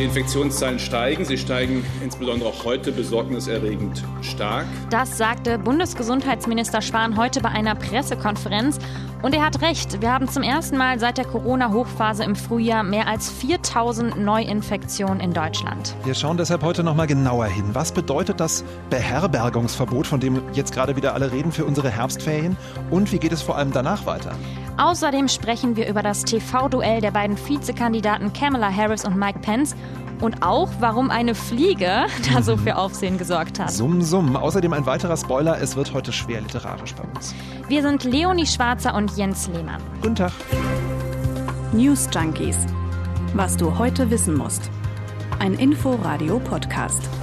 Die 0.00 0.06
Infektionszahlen 0.06 0.78
steigen. 0.78 1.26
Sie 1.26 1.36
steigen 1.36 1.84
insbesondere 2.02 2.48
auch 2.48 2.64
heute 2.64 2.90
besorgniserregend 2.90 4.02
stark. 4.22 4.64
Das 4.88 5.18
sagte 5.18 5.58
Bundesgesundheitsminister 5.58 6.80
Spahn 6.80 7.18
heute 7.18 7.42
bei 7.42 7.50
einer 7.50 7.74
Pressekonferenz. 7.74 8.78
Und 9.22 9.34
er 9.34 9.44
hat 9.44 9.60
recht. 9.60 10.00
Wir 10.00 10.12
haben 10.12 10.28
zum 10.28 10.42
ersten 10.42 10.78
Mal 10.78 10.98
seit 10.98 11.18
der 11.18 11.26
Corona-Hochphase 11.26 12.24
im 12.24 12.36
Frühjahr 12.36 12.82
mehr 12.82 13.06
als 13.06 13.30
4000 13.30 14.18
Neuinfektionen 14.18 15.20
in 15.20 15.34
Deutschland. 15.34 15.94
Wir 16.04 16.14
schauen 16.14 16.38
deshalb 16.38 16.62
heute 16.62 16.82
nochmal 16.82 17.06
genauer 17.06 17.46
hin. 17.46 17.66
Was 17.74 17.92
bedeutet 17.92 18.40
das 18.40 18.64
Beherbergungsverbot, 18.88 20.06
von 20.06 20.20
dem 20.20 20.40
jetzt 20.54 20.72
gerade 20.72 20.96
wieder 20.96 21.12
alle 21.12 21.32
reden, 21.32 21.52
für 21.52 21.66
unsere 21.66 21.90
Herbstferien? 21.90 22.56
Und 22.90 23.12
wie 23.12 23.18
geht 23.18 23.32
es 23.32 23.42
vor 23.42 23.58
allem 23.58 23.72
danach 23.72 24.06
weiter? 24.06 24.32
Außerdem 24.78 25.28
sprechen 25.28 25.76
wir 25.76 25.86
über 25.86 26.02
das 26.02 26.24
TV-Duell 26.24 27.02
der 27.02 27.10
beiden 27.10 27.36
Vizekandidaten 27.36 28.32
Kamala 28.32 28.74
Harris 28.74 29.04
und 29.04 29.16
Mike 29.16 29.40
Pence 29.40 29.76
und 30.20 30.42
auch, 30.42 30.70
warum 30.80 31.10
eine 31.10 31.34
Fliege 31.34 32.06
da 32.32 32.42
so 32.42 32.56
für 32.56 32.76
Aufsehen 32.76 33.18
gesorgt 33.18 33.58
hat. 33.58 33.70
Summ, 33.70 34.02
summ. 34.02 34.36
Außerdem 34.36 34.72
ein 34.72 34.86
weiterer 34.86 35.16
Spoiler, 35.16 35.60
es 35.60 35.76
wird 35.76 35.92
heute 35.92 36.12
schwer 36.12 36.40
literarisch 36.40 36.94
bei 36.94 37.04
uns. 37.14 37.34
Wir 37.68 37.82
sind 37.82 38.04
Leonie 38.04 38.46
Schwarzer 38.46 38.94
und 38.94 39.16
Jens 39.16 39.48
Lehmann. 39.48 39.80
Guten 40.02 40.16
Tag. 40.16 40.32
News 41.72 42.08
Junkies. 42.12 42.58
Was 43.34 43.56
du 43.56 43.78
heute 43.78 44.10
wissen 44.10 44.36
musst. 44.36 44.70
Ein 45.38 45.54
Info-Radio-Podcast. 45.54 47.19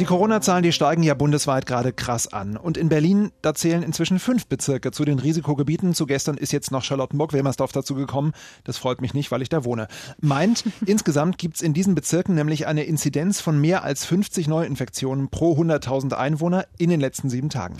Die 0.00 0.06
Corona-Zahlen, 0.06 0.62
die 0.62 0.72
steigen 0.72 1.02
ja 1.02 1.12
bundesweit 1.12 1.66
gerade 1.66 1.92
krass 1.92 2.26
an. 2.32 2.56
Und 2.56 2.78
in 2.78 2.88
Berlin, 2.88 3.32
da 3.42 3.52
zählen 3.52 3.82
inzwischen 3.82 4.18
fünf 4.18 4.46
Bezirke 4.46 4.92
zu 4.92 5.04
den 5.04 5.18
Risikogebieten. 5.18 5.92
Zu 5.92 6.06
gestern 6.06 6.38
ist 6.38 6.52
jetzt 6.52 6.70
noch 6.70 6.84
Charlottenburg-Wilmersdorf 6.84 7.72
dazu 7.72 7.94
gekommen. 7.94 8.32
Das 8.64 8.78
freut 8.78 9.02
mich 9.02 9.12
nicht, 9.12 9.30
weil 9.30 9.42
ich 9.42 9.50
da 9.50 9.62
wohne. 9.62 9.88
Meint, 10.18 10.64
insgesamt 10.86 11.36
gibt's 11.36 11.60
in 11.60 11.74
diesen 11.74 11.94
Bezirken 11.94 12.34
nämlich 12.34 12.66
eine 12.66 12.84
Inzidenz 12.84 13.42
von 13.42 13.60
mehr 13.60 13.84
als 13.84 14.06
50 14.06 14.48
Neuinfektionen 14.48 15.28
pro 15.28 15.52
100.000 15.52 16.14
Einwohner 16.14 16.64
in 16.78 16.88
den 16.88 17.00
letzten 17.00 17.28
sieben 17.28 17.50
Tagen. 17.50 17.76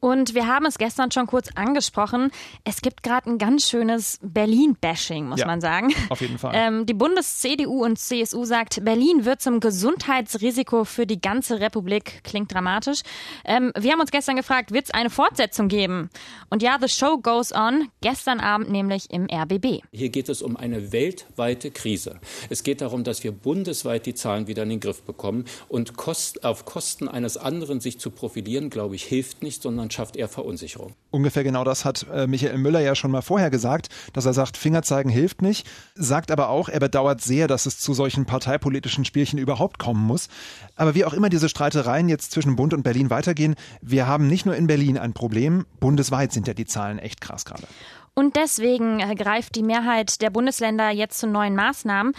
Und 0.00 0.34
wir 0.34 0.46
haben 0.46 0.66
es 0.66 0.78
gestern 0.78 1.10
schon 1.10 1.26
kurz 1.26 1.48
angesprochen. 1.54 2.30
Es 2.64 2.80
gibt 2.82 3.02
gerade 3.02 3.30
ein 3.30 3.38
ganz 3.38 3.68
schönes 3.68 4.18
Berlin-Bashing, 4.22 5.26
muss 5.28 5.40
Ja, 5.40 5.46
man 5.46 5.60
sagen. 5.60 5.92
auf 6.08 6.20
jeden 6.20 6.38
Fall. 6.38 6.52
Ähm, 6.54 6.86
die 6.86 6.94
Bundes-CDU 6.94 7.84
und 7.84 7.98
CSU 7.98 8.44
sagt, 8.44 8.84
Berlin 8.84 9.24
wird 9.24 9.42
zum 9.42 9.60
Gesundheitsrisiko 9.60 10.84
für 10.84 11.06
die 11.06 11.20
ganze 11.20 11.60
Republik. 11.60 12.22
Klingt 12.24 12.52
dramatisch. 12.52 13.00
Ähm, 13.44 13.72
wir 13.78 13.92
haben 13.92 14.00
uns 14.00 14.10
gestern 14.10 14.36
gefragt, 14.36 14.72
wird 14.72 14.84
es 14.86 14.90
eine 14.92 15.10
Fortsetzung 15.10 15.68
geben? 15.68 16.10
Und 16.50 16.62
ja, 16.62 16.78
the 16.80 16.88
show 16.88 17.18
goes 17.18 17.52
on. 17.52 17.88
Gestern 18.00 18.40
Abend 18.40 18.70
nämlich 18.70 19.10
im 19.10 19.26
RBB. 19.30 19.82
Hier 19.92 20.08
geht 20.10 20.28
es 20.28 20.42
um 20.42 20.56
eine 20.56 20.92
weltweite 20.92 21.70
Krise. 21.70 22.20
Es 22.50 22.62
geht 22.62 22.80
darum, 22.80 23.04
dass 23.04 23.24
wir 23.24 23.32
bundesweit 23.32 24.06
die 24.06 24.14
Zahlen 24.14 24.46
wieder 24.46 24.62
in 24.62 24.70
den 24.70 24.80
Griff 24.80 25.02
bekommen. 25.02 25.44
Und 25.68 25.96
kost, 25.96 26.44
auf 26.44 26.64
Kosten 26.64 27.08
eines 27.08 27.36
anderen 27.36 27.80
sich 27.80 27.98
zu 27.98 28.10
profilieren, 28.10 28.70
glaube 28.70 28.94
ich, 28.94 29.04
hilft 29.04 29.42
nicht, 29.42 29.62
sondern 29.62 29.87
schafft 29.92 30.16
eher 30.16 30.28
Verunsicherung. 30.28 30.94
Ungefähr 31.10 31.44
genau 31.44 31.64
das 31.64 31.84
hat 31.84 32.06
äh, 32.12 32.26
Michael 32.26 32.58
Müller 32.58 32.80
ja 32.80 32.94
schon 32.94 33.10
mal 33.10 33.22
vorher 33.22 33.50
gesagt, 33.50 33.88
dass 34.12 34.26
er 34.26 34.32
sagt, 34.32 34.56
Fingerzeigen 34.56 35.10
hilft 35.10 35.42
nicht, 35.42 35.66
sagt 35.94 36.30
aber 36.30 36.48
auch, 36.48 36.68
er 36.68 36.80
bedauert 36.80 37.20
sehr, 37.20 37.48
dass 37.48 37.66
es 37.66 37.78
zu 37.78 37.94
solchen 37.94 38.26
parteipolitischen 38.26 39.04
Spielchen 39.04 39.38
überhaupt 39.38 39.78
kommen 39.78 40.04
muss. 40.04 40.28
Aber 40.76 40.94
wie 40.94 41.04
auch 41.04 41.12
immer 41.12 41.28
diese 41.28 41.48
Streitereien 41.48 42.08
jetzt 42.08 42.32
zwischen 42.32 42.56
Bund 42.56 42.74
und 42.74 42.82
Berlin 42.82 43.10
weitergehen, 43.10 43.54
wir 43.80 44.06
haben 44.06 44.26
nicht 44.26 44.46
nur 44.46 44.56
in 44.56 44.66
Berlin 44.66 44.98
ein 44.98 45.12
Problem, 45.12 45.66
bundesweit 45.80 46.32
sind 46.32 46.46
ja 46.46 46.54
die 46.54 46.66
Zahlen 46.66 46.98
echt 46.98 47.20
krass 47.20 47.44
gerade. 47.44 47.66
Und 48.14 48.34
deswegen 48.34 48.98
äh, 48.98 49.14
greift 49.14 49.54
die 49.54 49.62
Mehrheit 49.62 50.20
der 50.22 50.30
Bundesländer 50.30 50.90
jetzt 50.90 51.20
zu 51.20 51.28
neuen 51.28 51.54
Maßnahmen. 51.54 52.14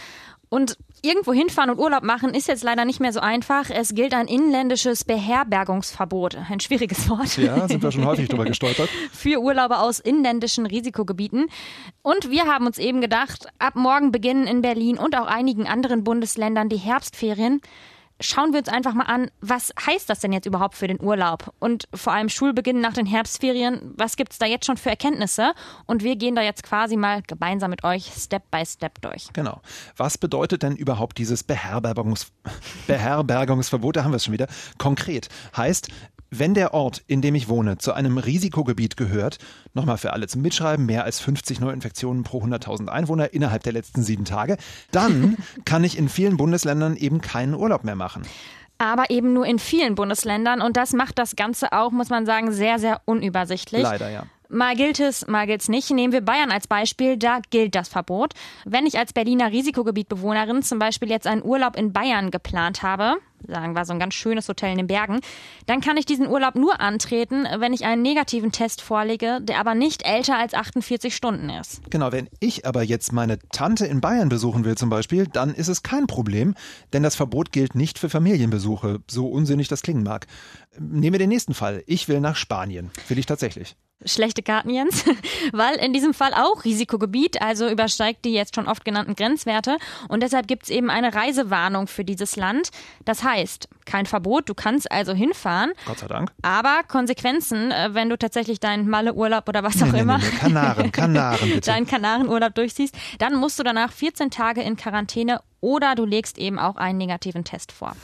Und 0.48 0.78
irgendwo 1.02 1.32
hinfahren 1.32 1.70
und 1.70 1.78
Urlaub 1.78 2.02
machen 2.02 2.34
ist 2.34 2.48
jetzt 2.48 2.62
leider 2.62 2.84
nicht 2.84 3.00
mehr 3.00 3.12
so 3.12 3.20
einfach. 3.20 3.70
Es 3.70 3.94
gilt 3.94 4.14
ein 4.14 4.26
inländisches 4.26 5.04
Beherbergungsverbot. 5.04 6.36
Ein 6.48 6.60
schwieriges 6.60 7.08
Wort. 7.08 7.36
Ja, 7.36 7.68
sind 7.68 7.82
wir 7.82 7.92
schon 7.92 8.04
häufig 8.06 8.28
drüber 8.28 8.44
gestolpert. 8.44 8.88
Für 9.12 9.40
Urlauber 9.40 9.82
aus 9.82 10.00
inländischen 10.00 10.66
Risikogebieten. 10.66 11.46
Und 12.02 12.30
wir 12.30 12.46
haben 12.46 12.66
uns 12.66 12.78
eben 12.78 13.00
gedacht, 13.00 13.46
ab 13.58 13.76
morgen 13.76 14.12
beginnen 14.12 14.46
in 14.46 14.62
Berlin 14.62 14.98
und 14.98 15.16
auch 15.16 15.26
einigen 15.26 15.66
anderen 15.66 16.04
Bundesländern 16.04 16.68
die 16.68 16.76
Herbstferien. 16.76 17.60
Schauen 18.20 18.52
wir 18.52 18.58
uns 18.58 18.68
einfach 18.68 18.94
mal 18.94 19.04
an, 19.04 19.30
was 19.40 19.72
heißt 19.86 20.10
das 20.10 20.20
denn 20.20 20.32
jetzt 20.32 20.46
überhaupt 20.46 20.74
für 20.74 20.86
den 20.86 21.00
Urlaub? 21.00 21.54
Und 21.58 21.88
vor 21.94 22.12
allem 22.12 22.28
Schulbeginn 22.28 22.80
nach 22.80 22.92
den 22.92 23.06
Herbstferien, 23.06 23.94
was 23.96 24.16
gibt's 24.16 24.38
da 24.38 24.46
jetzt 24.46 24.66
schon 24.66 24.76
für 24.76 24.90
Erkenntnisse? 24.90 25.52
Und 25.86 26.04
wir 26.04 26.16
gehen 26.16 26.34
da 26.34 26.42
jetzt 26.42 26.62
quasi 26.62 26.96
mal 26.96 27.22
gemeinsam 27.26 27.70
mit 27.70 27.82
euch 27.82 28.12
Step 28.14 28.50
by 28.50 28.64
Step 28.66 29.00
durch. 29.00 29.28
Genau. 29.32 29.62
Was 29.96 30.18
bedeutet 30.18 30.62
denn 30.62 30.76
überhaupt 30.76 31.16
dieses 31.18 31.42
Beherbergungs 31.42 32.30
Beherbergungsverbot? 32.86 33.96
Da 33.96 34.04
haben 34.04 34.12
wir 34.12 34.16
es 34.16 34.24
schon 34.24 34.34
wieder. 34.34 34.48
Konkret 34.78 35.28
heißt, 35.56 35.88
wenn 36.30 36.54
der 36.54 36.74
Ort, 36.74 37.02
in 37.06 37.22
dem 37.22 37.34
ich 37.34 37.48
wohne, 37.48 37.78
zu 37.78 37.92
einem 37.92 38.18
Risikogebiet 38.18 38.96
gehört, 38.96 39.38
nochmal 39.74 39.98
für 39.98 40.12
alle 40.12 40.28
zum 40.28 40.42
Mitschreiben, 40.42 40.86
mehr 40.86 41.04
als 41.04 41.20
50 41.20 41.60
Neuinfektionen 41.60 42.22
pro 42.22 42.42
100.000 42.42 42.88
Einwohner 42.88 43.32
innerhalb 43.34 43.62
der 43.64 43.72
letzten 43.72 44.02
sieben 44.02 44.24
Tage, 44.24 44.56
dann 44.92 45.36
kann 45.64 45.84
ich 45.84 45.98
in 45.98 46.08
vielen 46.08 46.36
Bundesländern 46.36 46.96
eben 46.96 47.20
keinen 47.20 47.54
Urlaub 47.54 47.84
mehr 47.84 47.96
machen. 47.96 48.22
Aber 48.78 49.10
eben 49.10 49.34
nur 49.34 49.44
in 49.44 49.58
vielen 49.58 49.94
Bundesländern. 49.94 50.62
Und 50.62 50.76
das 50.76 50.94
macht 50.94 51.18
das 51.18 51.36
Ganze 51.36 51.72
auch, 51.72 51.90
muss 51.90 52.08
man 52.08 52.24
sagen, 52.24 52.50
sehr, 52.50 52.78
sehr 52.78 53.02
unübersichtlich. 53.04 53.82
Leider, 53.82 54.08
ja. 54.08 54.24
Mal 54.48 54.74
gilt 54.74 54.98
es, 54.98 55.26
mal 55.28 55.46
gilt 55.46 55.60
es 55.60 55.68
nicht. 55.68 55.90
Nehmen 55.90 56.12
wir 56.12 56.22
Bayern 56.22 56.50
als 56.50 56.66
Beispiel, 56.66 57.16
da 57.16 57.38
gilt 57.50 57.74
das 57.74 57.88
Verbot. 57.88 58.32
Wenn 58.64 58.86
ich 58.86 58.98
als 58.98 59.12
Berliner 59.12 59.52
Risikogebietbewohnerin 59.52 60.62
zum 60.62 60.78
Beispiel 60.78 61.08
jetzt 61.10 61.26
einen 61.26 61.44
Urlaub 61.44 61.76
in 61.76 61.92
Bayern 61.92 62.30
geplant 62.30 62.82
habe, 62.82 63.18
sagen 63.46 63.74
wir 63.74 63.84
so 63.84 63.92
ein 63.92 63.98
ganz 63.98 64.14
schönes 64.14 64.48
Hotel 64.48 64.72
in 64.72 64.78
den 64.78 64.86
Bergen, 64.86 65.20
dann 65.66 65.80
kann 65.80 65.96
ich 65.96 66.06
diesen 66.06 66.28
Urlaub 66.28 66.54
nur 66.54 66.80
antreten, 66.80 67.46
wenn 67.58 67.72
ich 67.72 67.84
einen 67.84 68.02
negativen 68.02 68.52
Test 68.52 68.82
vorlege, 68.82 69.40
der 69.42 69.58
aber 69.58 69.74
nicht 69.74 70.04
älter 70.06 70.38
als 70.38 70.54
48 70.54 71.14
Stunden 71.14 71.50
ist. 71.50 71.82
Genau, 71.90 72.12
wenn 72.12 72.28
ich 72.40 72.66
aber 72.66 72.82
jetzt 72.82 73.12
meine 73.12 73.38
Tante 73.52 73.86
in 73.86 74.00
Bayern 74.00 74.28
besuchen 74.28 74.64
will 74.64 74.76
zum 74.76 74.90
Beispiel, 74.90 75.26
dann 75.26 75.54
ist 75.54 75.68
es 75.68 75.82
kein 75.82 76.06
Problem, 76.06 76.54
denn 76.92 77.02
das 77.02 77.16
Verbot 77.16 77.52
gilt 77.52 77.74
nicht 77.74 77.98
für 77.98 78.08
Familienbesuche, 78.08 79.00
so 79.08 79.28
unsinnig 79.28 79.68
das 79.68 79.82
klingen 79.82 80.02
mag. 80.02 80.26
Nehmen 80.78 81.14
wir 81.14 81.18
den 81.18 81.28
nächsten 81.28 81.54
Fall. 81.54 81.82
Ich 81.86 82.08
will 82.08 82.20
nach 82.20 82.36
Spanien. 82.36 82.90
Will 83.08 83.18
ich 83.18 83.26
tatsächlich. 83.26 83.76
Schlechte 84.04 84.42
Karten, 84.42 84.70
Jens, 84.70 85.04
weil 85.52 85.76
in 85.76 85.92
diesem 85.92 86.14
Fall 86.14 86.32
auch 86.34 86.64
Risikogebiet, 86.64 87.42
also 87.42 87.68
übersteigt 87.68 88.24
die 88.24 88.32
jetzt 88.32 88.54
schon 88.54 88.66
oft 88.66 88.84
genannten 88.84 89.14
Grenzwerte 89.14 89.76
und 90.08 90.22
deshalb 90.22 90.48
gibt 90.48 90.64
es 90.64 90.70
eben 90.70 90.88
eine 90.90 91.14
Reisewarnung 91.14 91.86
für 91.86 92.04
dieses 92.04 92.36
Land. 92.36 92.70
Das 93.04 93.22
heißt, 93.22 93.68
kein 93.84 94.06
Verbot, 94.06 94.48
du 94.48 94.54
kannst 94.54 94.90
also 94.90 95.12
hinfahren, 95.12 95.72
Gott 95.86 95.98
sei 95.98 96.06
Dank. 96.06 96.32
aber 96.42 96.80
Konsequenzen, 96.88 97.70
äh, 97.72 97.90
wenn 97.92 98.08
du 98.08 98.16
tatsächlich 98.16 98.60
deinen 98.60 98.88
Malle-Urlaub 98.88 99.48
oder 99.48 99.62
was 99.62 99.82
auch 99.82 99.86
Nee, 99.86 99.92
nee, 99.92 100.00
immer, 100.00 100.18
nee, 100.18 100.24
nee. 100.30 100.38
Kanaren, 100.38 100.92
Kanaren 100.92 101.38
bitte. 101.54 101.70
deinen 101.70 101.86
Kanarenurlaub 101.86 102.54
durchziehst, 102.54 102.94
dann 103.18 103.34
musst 103.36 103.58
du 103.58 103.62
danach 103.62 103.92
14 103.92 104.30
Tage 104.30 104.62
in 104.62 104.76
Quarantäne 104.76 105.40
oder 105.60 105.94
du 105.94 106.04
legst 106.04 106.38
eben 106.38 106.58
auch 106.58 106.76
einen 106.76 106.98
negativen 106.98 107.44
Test 107.44 107.72
vor. 107.72 107.94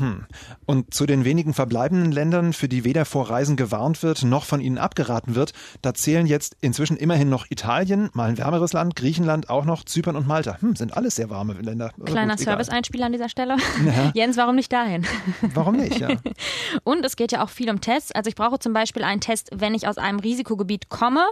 Und 0.66 0.94
zu 0.94 1.06
den 1.06 1.24
wenigen 1.24 1.54
verbleibenden 1.54 2.12
Ländern, 2.12 2.52
für 2.52 2.68
die 2.68 2.84
weder 2.84 3.04
vor 3.04 3.30
Reisen 3.30 3.56
gewarnt 3.56 4.02
wird, 4.02 4.22
noch 4.24 4.44
von 4.44 4.60
ihnen 4.60 4.78
abgeraten 4.78 5.34
wird, 5.34 5.52
da 5.82 5.94
zählen 5.94 6.26
jetzt 6.26 6.56
inzwischen 6.60 6.96
immerhin 6.96 7.28
noch 7.28 7.46
Italien, 7.50 8.10
mal 8.12 8.28
ein 8.28 8.38
wärmeres 8.38 8.72
Land, 8.72 8.96
Griechenland 8.96 9.50
auch 9.50 9.64
noch, 9.64 9.84
Zypern 9.84 10.16
und 10.16 10.26
Malta. 10.26 10.60
Hm, 10.60 10.76
sind 10.76 10.96
alles 10.96 11.16
sehr 11.16 11.30
warme 11.30 11.54
Länder. 11.54 11.92
Aber 11.96 12.04
Kleiner. 12.04 12.36
Service-Einspieler 12.36 13.06
an 13.06 13.12
dieser 13.12 13.28
Stelle. 13.28 13.56
Jens, 14.14 14.36
warum 14.36 14.56
nicht 14.56 14.72
dahin? 14.72 15.06
Warum 15.54 15.76
nicht, 15.76 15.98
ja. 15.98 16.08
Und 16.84 17.04
es 17.04 17.16
geht 17.16 17.32
ja 17.32 17.42
auch 17.42 17.50
viel 17.50 17.70
um 17.70 17.80
Tests. 17.80 18.12
Also 18.12 18.28
ich 18.28 18.34
brauche 18.34 18.58
zum 18.58 18.72
Beispiel 18.72 19.02
einen 19.02 19.20
Test, 19.20 19.50
wenn 19.54 19.74
ich 19.74 19.88
aus 19.88 19.98
einem 19.98 20.18
Risikogebiet 20.18 20.88
komme 20.88 21.24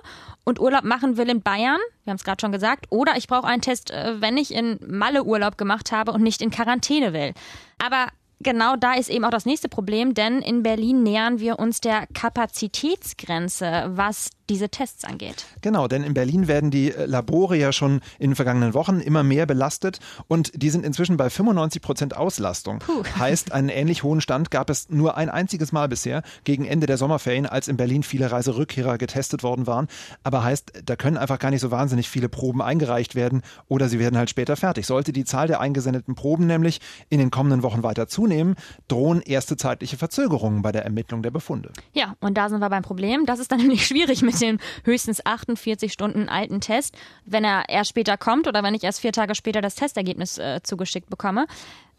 und 0.45 0.61
Urlaub 0.61 0.85
machen 0.85 1.17
will 1.17 1.29
in 1.29 1.43
Bayern. 1.43 1.79
Wir 2.05 2.11
haben 2.11 2.17
es 2.17 2.25
gerade 2.25 2.41
schon 2.41 2.53
gesagt. 2.53 2.87
Oder 2.91 3.17
ich 3.17 3.29
brauche 3.29 3.47
einen 3.47 3.63
Test, 3.63 3.91
äh, 3.91 4.21
wenn 4.21 4.37
ich 4.37 4.55
in 4.55 4.79
Malle 4.87 5.25
Urlaub 5.25 5.59
gemacht 5.59 5.93
habe 5.93 6.13
und 6.15 6.23
nicht 6.23 6.41
in 6.41 6.51
Quarantäne 6.51 7.13
will. 7.13 7.35
Aber 7.79 8.07
genau 8.41 8.77
da 8.77 8.95
ist 8.95 9.11
eben 9.11 9.25
auch 9.25 9.31
das 9.31 9.47
nächste 9.47 9.69
Problem, 9.69 10.15
denn 10.15 10.41
in 10.41 10.63
Berlin 10.63 11.03
nähern 11.03 11.41
wir 11.41 11.59
uns 11.59 11.81
der 11.81 12.07
Kapazitätsgrenze, 12.15 13.87
was 13.89 14.31
diese 14.49 14.69
Tests 14.69 15.05
angeht. 15.05 15.47
Genau, 15.61 15.89
denn 15.89 16.05
in 16.05 16.15
Berlin 16.15 16.49
werden 16.49 16.71
die 16.71 16.93
äh, 16.93 17.07
Labore 17.07 17.57
ja 17.57 17.73
schon 17.73 18.01
in 18.19 18.31
den 18.31 18.37
vergangenen 18.37 18.75
Wochen 18.75 19.01
immer 19.01 19.23
mehr 19.23 19.47
belastet 19.47 20.01
und 20.29 20.51
die 20.55 20.71
sind 20.71 20.85
inzwischen 20.85 21.17
bei 21.17 21.31
95 21.31 21.81
Prozent 21.81 22.17
Auslastung. 22.17 22.81
Heißt, 23.19 23.53
einen 23.53 23.69
ähnlich 23.69 24.03
hohen 24.03 24.21
Stand 24.21 24.51
gab 24.51 24.71
es 24.71 24.91
nur 24.91 25.17
ein 25.17 25.29
einziges 25.29 25.73
Mal 25.73 25.89
bisher, 25.89 26.23
gegen 26.45 26.65
Ende 26.65 26.87
der 26.87 26.99
Sommerferien, 26.99 27.47
als 27.47 27.69
in 27.69 27.77
Berlin 27.77 28.03
viele 28.03 28.31
Reiserückkehrer 28.31 28.99
getestet 28.99 29.43
worden 29.43 29.67
waren. 29.67 29.89
Aber 30.23 30.45
heißt, 30.45 30.83
da 30.85 30.97
können 30.97 31.17
einfach 31.17 31.39
gar 31.39 31.51
nicht 31.51 31.61
so 31.61 31.71
wahnsinnig 31.71 32.09
viele 32.09 32.29
Proben 32.29 32.61
eingereicht 32.61 33.15
werden 33.15 33.43
oder 33.69 33.89
sie 33.89 33.99
werden 33.99 34.19
halt 34.19 34.31
später 34.31 34.57
fertig. 34.57 34.87
Sollte 34.87 35.13
die 35.13 35.25
Zahl 35.25 35.47
der 35.47 35.61
eingesendeten 35.61 36.15
Proben 36.15 36.47
nämlich 36.47 36.81
in 37.09 37.19
den 37.19 37.31
kommenden 37.31 37.63
Wochen 37.63 37.83
weiter 37.83 38.09
zunehmen, 38.09 38.57
drohen 38.89 39.23
erste 39.23 39.57
zeitliche 39.57 39.97
Verzögerungen 39.97 40.63
bei 40.63 40.73
der 40.73 40.85
Ermittlung 40.85 41.23
der 41.23 41.31
Befunde. 41.31 41.73
Ja, 41.93 42.17
und 42.21 42.37
da 42.37 42.49
sind 42.49 42.61
wir 42.61 42.71
beim 42.71 42.83
Problem. 42.83 43.27
Das 43.27 43.39
ist 43.39 43.51
dann 43.51 43.59
nämlich 43.65 43.87
schwierig 43.87 44.23
mit 44.23 44.34
mit 44.35 44.43
dem 44.43 44.59
höchstens 44.85 45.25
48 45.25 45.93
Stunden 45.93 46.29
alten 46.29 46.61
Test, 46.61 46.97
wenn 47.25 47.45
er 47.45 47.69
erst 47.69 47.91
später 47.91 48.17
kommt 48.17 48.47
oder 48.47 48.63
wenn 48.63 48.75
ich 48.75 48.85
erst 48.85 49.01
vier 49.01 49.13
Tage 49.13 49.35
später 49.35 49.61
das 49.61 49.75
Testergebnis 49.75 50.39
äh, 50.39 50.61
zugeschickt 50.63 51.09
bekomme. 51.09 51.47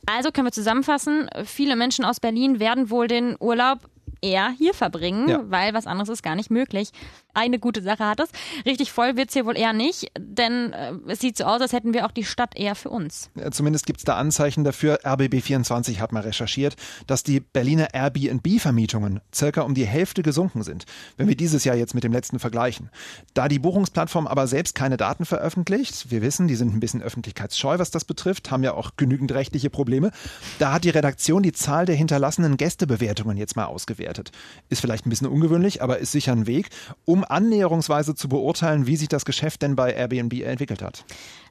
Also 0.06 0.32
können 0.32 0.48
wir 0.48 0.52
zusammenfassen, 0.52 1.30
viele 1.46 1.76
Menschen 1.76 2.06
aus 2.06 2.20
Berlin 2.20 2.60
werden 2.60 2.90
wohl 2.90 3.08
den 3.08 3.36
Urlaub 3.40 3.80
eher 4.22 4.50
hier 4.58 4.74
verbringen, 4.74 5.28
ja. 5.28 5.44
weil 5.48 5.74
was 5.74 5.88
anderes 5.88 6.10
ist 6.10 6.24
gar 6.24 6.36
nicht 6.36 6.52
möglich. 6.52 6.92
Eine 7.36 7.60
gute 7.60 7.82
Sache 7.82 8.06
hat 8.06 8.22
es. 8.22 8.30
Richtig 8.66 8.92
voll 8.92 9.18
wird 9.18 9.28
es 9.28 9.34
hier 9.34 9.46
wohl 9.46 9.58
eher 9.58 9.74
nicht, 9.74 10.10
denn 10.18 10.72
äh, 10.72 10.94
es 11.08 11.20
sieht 11.20 11.38
so 11.38 11.44
aus, 11.44 11.62
als 11.62 11.74
hätten 11.74 11.94
wir 11.94 12.06
auch 12.06 12.12
die 12.12 12.24
Stadt 12.24 12.58
eher 12.58 12.76
für 12.76 12.90
uns. 12.90 13.30
Ja, 13.36 13.52
zumindest 13.52 13.86
gibt 13.86 14.00
es 14.00 14.06
da 14.06 14.16
Anzeichen 14.16 14.64
dafür. 14.64 15.00
RBB24 15.04 16.00
hat 16.00 16.14
mal 16.14 16.22
recherchiert, 16.22 16.76
dass 17.08 17.24
die 17.24 17.42
Berliner 17.42 17.94
Airbnb-Vermietungen 17.94 19.20
circa 19.34 19.62
um 19.62 19.76
die 19.76 19.86
Hälfte 19.86 20.24
gesunken 20.24 20.64
sind, 20.64 20.86
wenn 21.18 21.28
wir 21.28 21.36
dieses 21.36 21.66
Jahr 21.66 21.76
jetzt 21.76 21.94
mit 21.94 22.06
dem 22.06 22.14
letzten 22.14 22.40
vergleichen. 22.40 22.90
Da 23.34 23.50
die 23.50 23.60
Buchungsplattform 23.60 24.28
aber 24.28 24.48
selbst 24.48 24.74
keine 24.74 24.96
Daten 24.96 25.26
veröffentlicht, 25.26 26.10
wir 26.10 26.22
wissen, 26.22 26.48
die 26.48 26.56
sind 26.56 26.74
ein 26.74 26.80
bisschen 26.80 27.02
öffentlichkeitsscheu, 27.02 27.80
was 27.80 27.92
das 27.92 28.06
betrifft, 28.06 28.50
haben 28.50 28.64
ja 28.64 28.74
auch 28.74 28.92
genügend 28.96 29.34
rechtliche 29.34 29.70
Probleme, 29.70 30.12
da 30.60 30.72
hat 30.72 30.86
die 30.86 30.90
Redaktion 30.90 31.44
die 31.44 31.52
Zahl 31.52 31.86
der 31.86 31.96
hinterlassenen 31.96 32.56
Gästebewertungen 32.56 33.36
jetzt 33.36 33.58
mal 33.58 33.66
ausgewertet. 33.66 34.32
Ist 34.70 34.80
vielleicht 34.80 35.06
ein 35.06 35.10
bisschen 35.10 35.28
ungewöhnlich, 35.28 35.82
aber 35.82 36.00
ist 36.00 36.14
sicher 36.14 36.32
ein 36.32 36.48
Weg, 36.48 36.70
um 37.04 37.25
annäherungsweise 37.32 38.16
zu 38.16 38.30
beurteilen, 38.30 38.88
wie 38.88 38.96
sich 38.96 39.08
das 39.08 39.26
Geschäft 39.26 39.62
denn 39.62 39.76
bei 39.76 39.94
Airbnb 39.94 40.34
entwickelt 40.42 40.82
hat. 40.82 41.06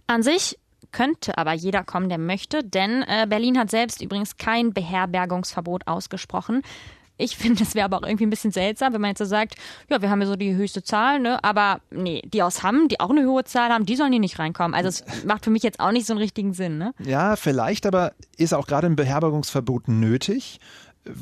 An 0.06 0.22
sich 0.22 0.58
könnte 0.92 1.36
aber 1.38 1.52
jeder 1.52 1.82
kommen, 1.82 2.08
der 2.08 2.18
möchte, 2.18 2.62
denn 2.62 3.02
äh, 3.02 3.26
Berlin 3.28 3.58
hat 3.58 3.70
selbst 3.70 4.00
übrigens 4.00 4.36
kein 4.36 4.72
Beherbergungsverbot 4.72 5.86
ausgesprochen. 5.86 6.62
Ich 7.16 7.36
finde, 7.36 7.62
es 7.62 7.74
wäre 7.74 7.84
aber 7.84 7.98
auch 7.98 8.06
irgendwie 8.06 8.26
ein 8.26 8.30
bisschen 8.30 8.50
seltsam, 8.50 8.92
wenn 8.92 9.00
man 9.00 9.10
jetzt 9.10 9.18
so 9.18 9.24
sagt, 9.24 9.56
ja, 9.88 10.00
wir 10.02 10.10
haben 10.10 10.20
ja 10.20 10.26
so 10.26 10.36
die 10.36 10.54
höchste 10.54 10.82
Zahl, 10.82 11.20
ne? 11.20 11.42
Aber 11.42 11.80
nee, 11.90 12.22
die 12.24 12.42
aus 12.42 12.62
Hamm, 12.62 12.88
die 12.88 13.00
auch 13.00 13.10
eine 13.10 13.26
hohe 13.26 13.44
Zahl 13.44 13.70
haben, 13.70 13.86
die 13.86 13.96
sollen 13.96 14.12
hier 14.12 14.20
nicht 14.20 14.38
reinkommen. 14.38 14.74
Also 14.74 14.88
es 14.88 15.04
macht 15.24 15.44
für 15.44 15.50
mich 15.50 15.62
jetzt 15.62 15.80
auch 15.80 15.92
nicht 15.92 16.06
so 16.06 16.12
einen 16.12 16.20
richtigen 16.20 16.54
Sinn, 16.54 16.78
ne? 16.78 16.92
Ja, 17.04 17.36
vielleicht, 17.36 17.86
aber 17.86 18.12
ist 18.36 18.54
auch 18.54 18.66
gerade 18.66 18.86
ein 18.86 18.96
Beherbergungsverbot 18.96 19.88
nötig? 19.88 20.60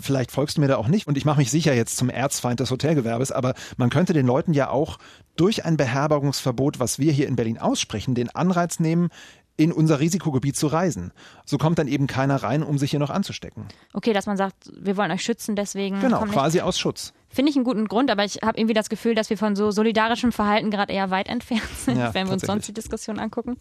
Vielleicht 0.01 0.31
folgst 0.31 0.57
du 0.57 0.61
mir 0.61 0.69
da 0.69 0.77
auch 0.77 0.89
nicht 0.89 1.07
und 1.07 1.17
ich 1.17 1.25
mache 1.25 1.39
mich 1.39 1.51
sicher 1.51 1.75
jetzt 1.75 1.97
zum 1.97 2.09
Erzfeind 2.09 2.61
des 2.61 2.71
Hotelgewerbes, 2.71 3.33
aber 3.33 3.55
man 3.77 3.91
könnte 3.91 4.13
den 4.13 4.27
Leuten 4.27 4.53
ja 4.53 4.71
auch 4.71 4.99
durch 5.37 5.65
ein 5.65 5.77
Beherbergungsverbot, 5.77 6.79
was 6.79 6.99
wir 6.99 7.13
hier 7.13 7.27
in 7.27 7.37
Berlin 7.37 7.59
aussprechen, 7.59 8.15
den 8.15 8.31
Anreiz 8.31 8.81
nehmen, 8.81 9.09
in 9.57 9.73
unser 9.73 10.01
Risikogebiet 10.01 10.57
zu 10.57 10.67
reisen. 10.67 11.13
So 11.45 11.59
kommt 11.59 11.79
dann 11.79 11.89
eben 11.89 12.07
keiner 12.07 12.37
rein, 12.43 12.63
um 12.63 12.79
sich 12.79 12.91
hier 12.91 13.01
noch 13.01 13.11
anzustecken. 13.11 13.67
Okay, 13.93 14.13
dass 14.13 14.27
man 14.27 14.37
sagt, 14.37 14.73
wir 14.75 14.97
wollen 14.97 15.11
euch 15.11 15.23
schützen, 15.23 15.57
deswegen. 15.57 16.01
Genau, 16.01 16.23
quasi 16.23 16.61
aus 16.61 16.79
Schutz. 16.79 17.13
Finde 17.33 17.51
ich 17.51 17.57
einen 17.57 17.65
guten 17.65 17.89
Grund, 17.89 18.11
aber 18.11 18.25
ich 18.25 18.41
habe 18.43 18.59
irgendwie 18.59 18.75
das 18.75 18.89
Gefühl, 18.89 19.15
dass 19.15 19.31
wir 19.31 19.39
von 19.39 19.57
so 19.57 19.71
solidarischem 19.71 20.33
Verhalten 20.33 20.71
gerade 20.71 20.93
eher 20.93 21.11
weit 21.11 21.29
entfernt 21.29 21.63
sind, 21.79 21.99
ja, 21.99 22.13
wenn 22.15 22.27
wir 22.27 22.35
uns 22.35 22.43
sonst 22.43 22.69
die 22.69 22.75
Diskussion 22.75 23.19
angucken. 23.19 23.57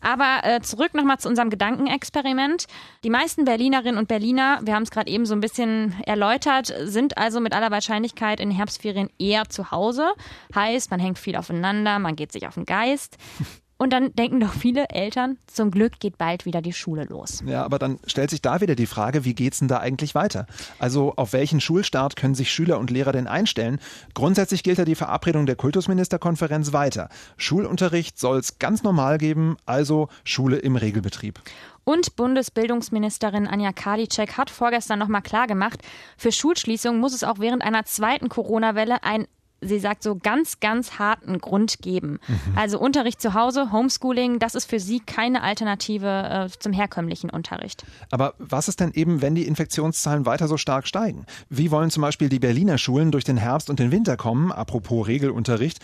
Aber 0.00 0.40
äh, 0.42 0.60
zurück 0.60 0.94
nochmal 0.94 1.18
zu 1.18 1.28
unserem 1.28 1.50
Gedankenexperiment. 1.50 2.66
Die 3.04 3.10
meisten 3.10 3.44
Berlinerinnen 3.44 3.98
und 3.98 4.08
Berliner, 4.08 4.60
wir 4.62 4.74
haben 4.74 4.82
es 4.82 4.90
gerade 4.90 5.10
eben 5.10 5.26
so 5.26 5.34
ein 5.34 5.40
bisschen 5.40 5.94
erläutert, 6.06 6.74
sind 6.84 7.18
also 7.18 7.40
mit 7.40 7.54
aller 7.54 7.70
Wahrscheinlichkeit 7.70 8.40
in 8.40 8.50
Herbstferien 8.50 9.10
eher 9.18 9.48
zu 9.48 9.70
Hause. 9.70 10.12
Heißt, 10.54 10.90
man 10.90 10.98
hängt 10.98 11.18
viel 11.18 11.36
aufeinander, 11.36 11.98
man 11.98 12.16
geht 12.16 12.32
sich 12.32 12.48
auf 12.48 12.54
den 12.54 12.64
Geist. 12.64 13.16
Und 13.82 13.92
dann 13.92 14.14
denken 14.14 14.38
doch 14.38 14.52
viele 14.52 14.90
Eltern, 14.90 15.38
zum 15.48 15.72
Glück 15.72 15.98
geht 15.98 16.16
bald 16.16 16.46
wieder 16.46 16.62
die 16.62 16.72
Schule 16.72 17.02
los. 17.02 17.42
Ja, 17.44 17.64
aber 17.64 17.80
dann 17.80 17.98
stellt 18.06 18.30
sich 18.30 18.40
da 18.40 18.60
wieder 18.60 18.76
die 18.76 18.86
Frage, 18.86 19.24
wie 19.24 19.34
geht's 19.34 19.58
denn 19.58 19.66
da 19.66 19.78
eigentlich 19.78 20.14
weiter? 20.14 20.46
Also 20.78 21.14
auf 21.16 21.32
welchen 21.32 21.60
Schulstart 21.60 22.14
können 22.14 22.36
sich 22.36 22.52
Schüler 22.52 22.78
und 22.78 22.92
Lehrer 22.92 23.10
denn 23.10 23.26
einstellen? 23.26 23.80
Grundsätzlich 24.14 24.62
gilt 24.62 24.78
ja 24.78 24.84
die 24.84 24.94
Verabredung 24.94 25.46
der 25.46 25.56
Kultusministerkonferenz 25.56 26.72
weiter. 26.72 27.08
Schulunterricht 27.36 28.20
soll 28.20 28.38
es 28.38 28.60
ganz 28.60 28.84
normal 28.84 29.18
geben, 29.18 29.56
also 29.66 30.06
Schule 30.22 30.58
im 30.58 30.76
Regelbetrieb. 30.76 31.40
Und 31.82 32.14
Bundesbildungsministerin 32.14 33.48
Anja 33.48 33.72
Karliczek 33.72 34.38
hat 34.38 34.50
vorgestern 34.50 35.00
nochmal 35.00 35.22
klargemacht, 35.22 35.82
für 36.16 36.30
Schulschließungen 36.30 37.00
muss 37.00 37.14
es 37.14 37.24
auch 37.24 37.40
während 37.40 37.64
einer 37.64 37.84
zweiten 37.84 38.28
Corona-Welle 38.28 39.02
ein 39.02 39.26
sie 39.62 39.78
sagt, 39.78 40.02
so 40.02 40.16
ganz, 40.16 40.60
ganz 40.60 40.98
harten 40.98 41.38
Grund 41.38 41.78
geben. 41.80 42.18
Mhm. 42.26 42.40
Also 42.56 42.78
Unterricht 42.78 43.20
zu 43.20 43.34
Hause, 43.34 43.72
Homeschooling, 43.72 44.38
das 44.38 44.54
ist 44.54 44.68
für 44.68 44.80
sie 44.80 45.00
keine 45.00 45.42
Alternative 45.42 46.48
äh, 46.52 46.58
zum 46.58 46.72
herkömmlichen 46.72 47.30
Unterricht. 47.30 47.84
Aber 48.10 48.34
was 48.38 48.68
ist 48.68 48.80
denn 48.80 48.92
eben, 48.92 49.22
wenn 49.22 49.34
die 49.34 49.46
Infektionszahlen 49.46 50.26
weiter 50.26 50.48
so 50.48 50.56
stark 50.56 50.86
steigen? 50.86 51.24
Wie 51.48 51.70
wollen 51.70 51.90
zum 51.90 52.02
Beispiel 52.02 52.28
die 52.28 52.38
Berliner 52.38 52.78
Schulen 52.78 53.10
durch 53.10 53.24
den 53.24 53.36
Herbst 53.36 53.70
und 53.70 53.78
den 53.78 53.90
Winter 53.90 54.16
kommen? 54.16 54.52
Apropos 54.52 55.06
Regelunterricht. 55.06 55.78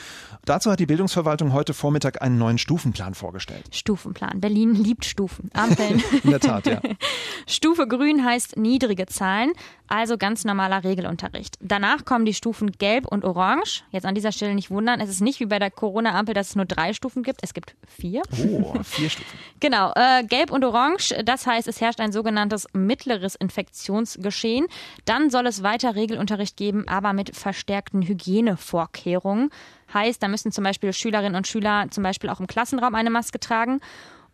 Dazu 0.44 0.70
hat 0.70 0.80
die 0.80 0.86
Bildungsverwaltung 0.86 1.52
heute 1.52 1.74
Vormittag 1.74 2.22
einen 2.22 2.38
neuen 2.38 2.58
Stufenplan 2.58 3.14
vorgestellt. 3.14 3.66
Stufenplan. 3.72 4.40
Berlin 4.40 4.74
liebt 4.74 5.04
Stufen. 5.04 5.50
Ampeln. 5.54 6.02
In 6.24 6.30
der 6.30 6.40
Tat, 6.40 6.66
ja. 6.66 6.80
Stufe 7.46 7.86
Grün 7.86 8.24
heißt 8.24 8.56
niedrige 8.56 9.06
Zahlen, 9.06 9.52
also 9.88 10.16
ganz 10.18 10.44
normaler 10.44 10.84
Regelunterricht. 10.84 11.56
Danach 11.60 12.04
kommen 12.04 12.24
die 12.24 12.34
Stufen 12.34 12.72
Gelb 12.72 13.06
und 13.06 13.24
Orange. 13.24 13.82
Jetzt 13.90 14.06
an 14.06 14.14
dieser 14.14 14.32
Stelle 14.32 14.54
nicht 14.54 14.70
wundern, 14.70 15.00
es 15.00 15.08
ist 15.08 15.20
nicht 15.20 15.40
wie 15.40 15.46
bei 15.46 15.58
der 15.58 15.70
Corona-Ampel, 15.70 16.34
dass 16.34 16.50
es 16.50 16.56
nur 16.56 16.66
drei 16.66 16.92
Stufen 16.92 17.22
gibt. 17.22 17.40
Es 17.42 17.54
gibt 17.54 17.74
vier. 17.86 18.22
Oh, 18.62 18.82
vier 18.82 19.10
Stufen. 19.10 19.38
genau. 19.60 19.92
Äh, 19.94 20.24
Gelb 20.24 20.50
und 20.50 20.64
Orange, 20.64 21.14
das 21.24 21.46
heißt, 21.46 21.66
es 21.66 21.80
herrscht 21.80 22.00
ein 22.00 22.12
sogenanntes 22.12 22.66
mittleres 22.72 23.34
Infektionsgeschehen. 23.34 24.66
Dann 25.04 25.30
soll 25.30 25.46
es 25.46 25.62
weiter 25.62 25.94
Regelunterricht 25.94 26.56
geben, 26.56 26.86
aber 26.86 27.12
mit 27.12 27.34
verstärkten 27.34 28.02
Hygienevorkehrungen. 28.02 29.50
Heißt, 29.92 30.22
da 30.22 30.28
müssen 30.28 30.52
zum 30.52 30.64
Beispiel 30.64 30.92
Schülerinnen 30.92 31.34
und 31.34 31.46
Schüler 31.46 31.86
zum 31.90 32.02
Beispiel 32.02 32.30
auch 32.30 32.40
im 32.40 32.46
Klassenraum 32.46 32.94
eine 32.94 33.10
Maske 33.10 33.40
tragen. 33.40 33.80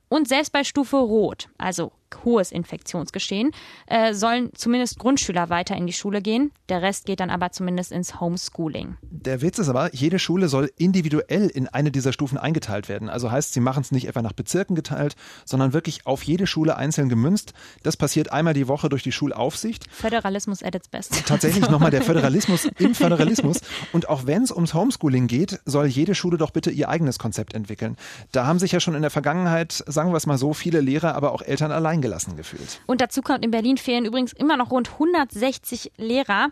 Und 0.09 0.29
selbst 0.29 0.53
bei 0.53 0.65
Stufe 0.65 0.97
Rot, 0.97 1.49
also 1.59 1.93
hohes 2.25 2.53
Infektionsgeschehen, 2.53 3.51
äh, 3.87 4.15
sollen 4.15 4.51
zumindest 4.55 4.99
Grundschüler 4.99 5.49
weiter 5.49 5.77
in 5.77 5.87
die 5.87 5.93
Schule 5.93 6.23
gehen. 6.23 6.53
Der 6.69 6.83
Rest 6.83 7.07
geht 7.07 7.21
dann 7.21 7.31
aber 7.31 7.51
zumindest 7.51 7.93
ins 7.93 8.21
Homeschooling. 8.21 8.97
Der 9.03 9.43
Witz 9.43 9.59
ist 9.59 9.69
aber, 9.69 9.95
jede 9.95 10.19
Schule 10.19 10.49
soll 10.49 10.71
individuell 10.77 11.49
in 11.49 11.69
eine 11.69 11.91
dieser 11.91 12.13
Stufen 12.13 12.39
eingeteilt 12.39 12.89
werden. 12.89 13.09
Also 13.09 13.31
heißt, 13.31 13.53
sie 13.53 13.61
machen 13.61 13.81
es 13.81 13.93
nicht 13.93 14.07
etwa 14.07 14.23
nach 14.23 14.33
Bezirken 14.33 14.75
geteilt, 14.75 15.17
sondern 15.45 15.73
wirklich 15.73 16.07
auf 16.07 16.23
jede 16.23 16.47
Schule 16.47 16.77
einzeln 16.77 17.09
gemünzt. 17.09 17.55
Das 17.83 17.97
passiert 17.97 18.33
einmal 18.33 18.55
die 18.55 18.69
Woche 18.69 18.89
durch 18.89 19.03
die 19.03 19.13
Schulaufsicht. 19.13 19.91
Föderalismus 19.91 20.63
at 20.63 20.75
its 20.75 20.89
best. 20.89 21.27
Tatsächlich 21.27 21.69
nochmal 21.69 21.91
der 21.91 22.03
Föderalismus 22.03 22.67
im 22.79 22.95
Föderalismus. 22.95 23.61
Und 23.93 24.09
auch 24.09 24.27
wenn 24.27 24.43
es 24.43 24.53
ums 24.53 24.75
Homeschooling 24.75 25.27
geht, 25.27 25.61
soll 25.65 25.87
jede 25.87 26.15
Schule 26.15 26.39
doch 26.39 26.51
bitte 26.51 26.71
ihr 26.71 26.89
eigenes 26.89 27.19
Konzept 27.19 27.55
entwickeln. 27.55 27.97
Da 28.33 28.47
haben 28.47 28.59
sich 28.59 28.73
ja 28.73 28.81
schon 28.81 28.95
in 28.95 29.03
der 29.03 29.11
Vergangenheit, 29.11 29.85
sagen 29.87 30.13
wir 30.13 30.17
es 30.17 30.27
mal 30.27 30.39
so, 30.39 30.55
viele 30.55 30.81
Lehrer, 30.81 31.15
aber 31.15 31.33
auch 31.33 31.43
Eltern 31.43 31.73
allein 31.73 32.03
gelassen 32.05 32.37
gefühlt. 32.37 32.81
Und 32.87 33.01
dazu 33.01 33.23
kommt 33.23 33.45
in 33.45 33.51
Berlin 33.51 33.79
fehlen 33.79 34.05
übrigens 34.05 34.33
immer 34.35 34.57
noch 34.59 34.71
rund 34.71 34.93
160 34.93 35.93
Lehrer, 35.97 36.51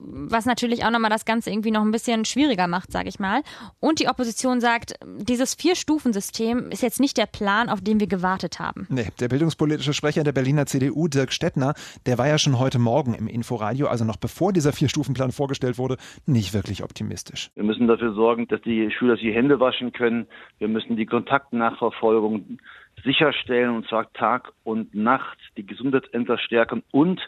was 0.00 0.46
natürlich 0.46 0.84
auch 0.84 0.90
nochmal 0.90 1.10
das 1.10 1.24
Ganze 1.24 1.50
irgendwie 1.50 1.70
noch 1.70 1.82
ein 1.82 1.90
bisschen 1.90 2.24
schwieriger 2.24 2.66
macht, 2.66 2.90
sage 2.90 3.08
ich 3.08 3.20
mal. 3.20 3.42
Und 3.80 4.00
die 4.00 4.08
Opposition 4.08 4.60
sagt, 4.60 4.94
dieses 5.18 5.54
Vier-Stufen-System 5.54 6.70
ist 6.70 6.82
jetzt 6.82 7.00
nicht 7.00 7.16
der 7.18 7.26
Plan, 7.26 7.68
auf 7.68 7.82
den 7.82 8.00
wir 8.00 8.06
gewartet 8.06 8.58
haben. 8.58 8.86
Nee, 8.88 9.08
der 9.20 9.28
bildungspolitische 9.28 9.92
Sprecher 9.92 10.24
der 10.24 10.32
Berliner 10.32 10.66
CDU, 10.66 11.06
Dirk 11.06 11.32
Stettner, 11.32 11.74
der 12.06 12.18
war 12.18 12.26
ja 12.26 12.38
schon 12.38 12.58
heute 12.58 12.78
Morgen 12.78 13.14
im 13.14 13.28
Inforadio, 13.28 13.86
also 13.86 14.04
noch 14.04 14.16
bevor 14.16 14.52
dieser 14.52 14.72
Vier-Stufen-Plan 14.72 15.30
vorgestellt 15.30 15.78
wurde, 15.78 15.98
nicht 16.26 16.54
wirklich 16.54 16.82
optimistisch. 16.82 17.50
Wir 17.54 17.64
müssen 17.64 17.86
dafür 17.86 18.14
sorgen, 18.14 18.48
dass 18.48 18.62
die 18.62 18.90
Schüler 18.90 19.14
sich 19.14 19.24
die 19.24 19.34
Hände 19.34 19.60
waschen 19.60 19.92
können. 19.92 20.26
Wir 20.58 20.68
müssen 20.68 20.96
die 20.96 21.06
Kontaktnachverfolgung 21.06 22.58
sicherstellen, 23.02 23.76
und 23.76 23.88
zwar 23.88 24.12
Tag 24.12 24.52
und 24.62 24.94
Nacht, 24.94 25.38
die 25.56 25.66
Gesundheitsämter 25.66 26.38
stärken 26.38 26.82
und 26.90 27.20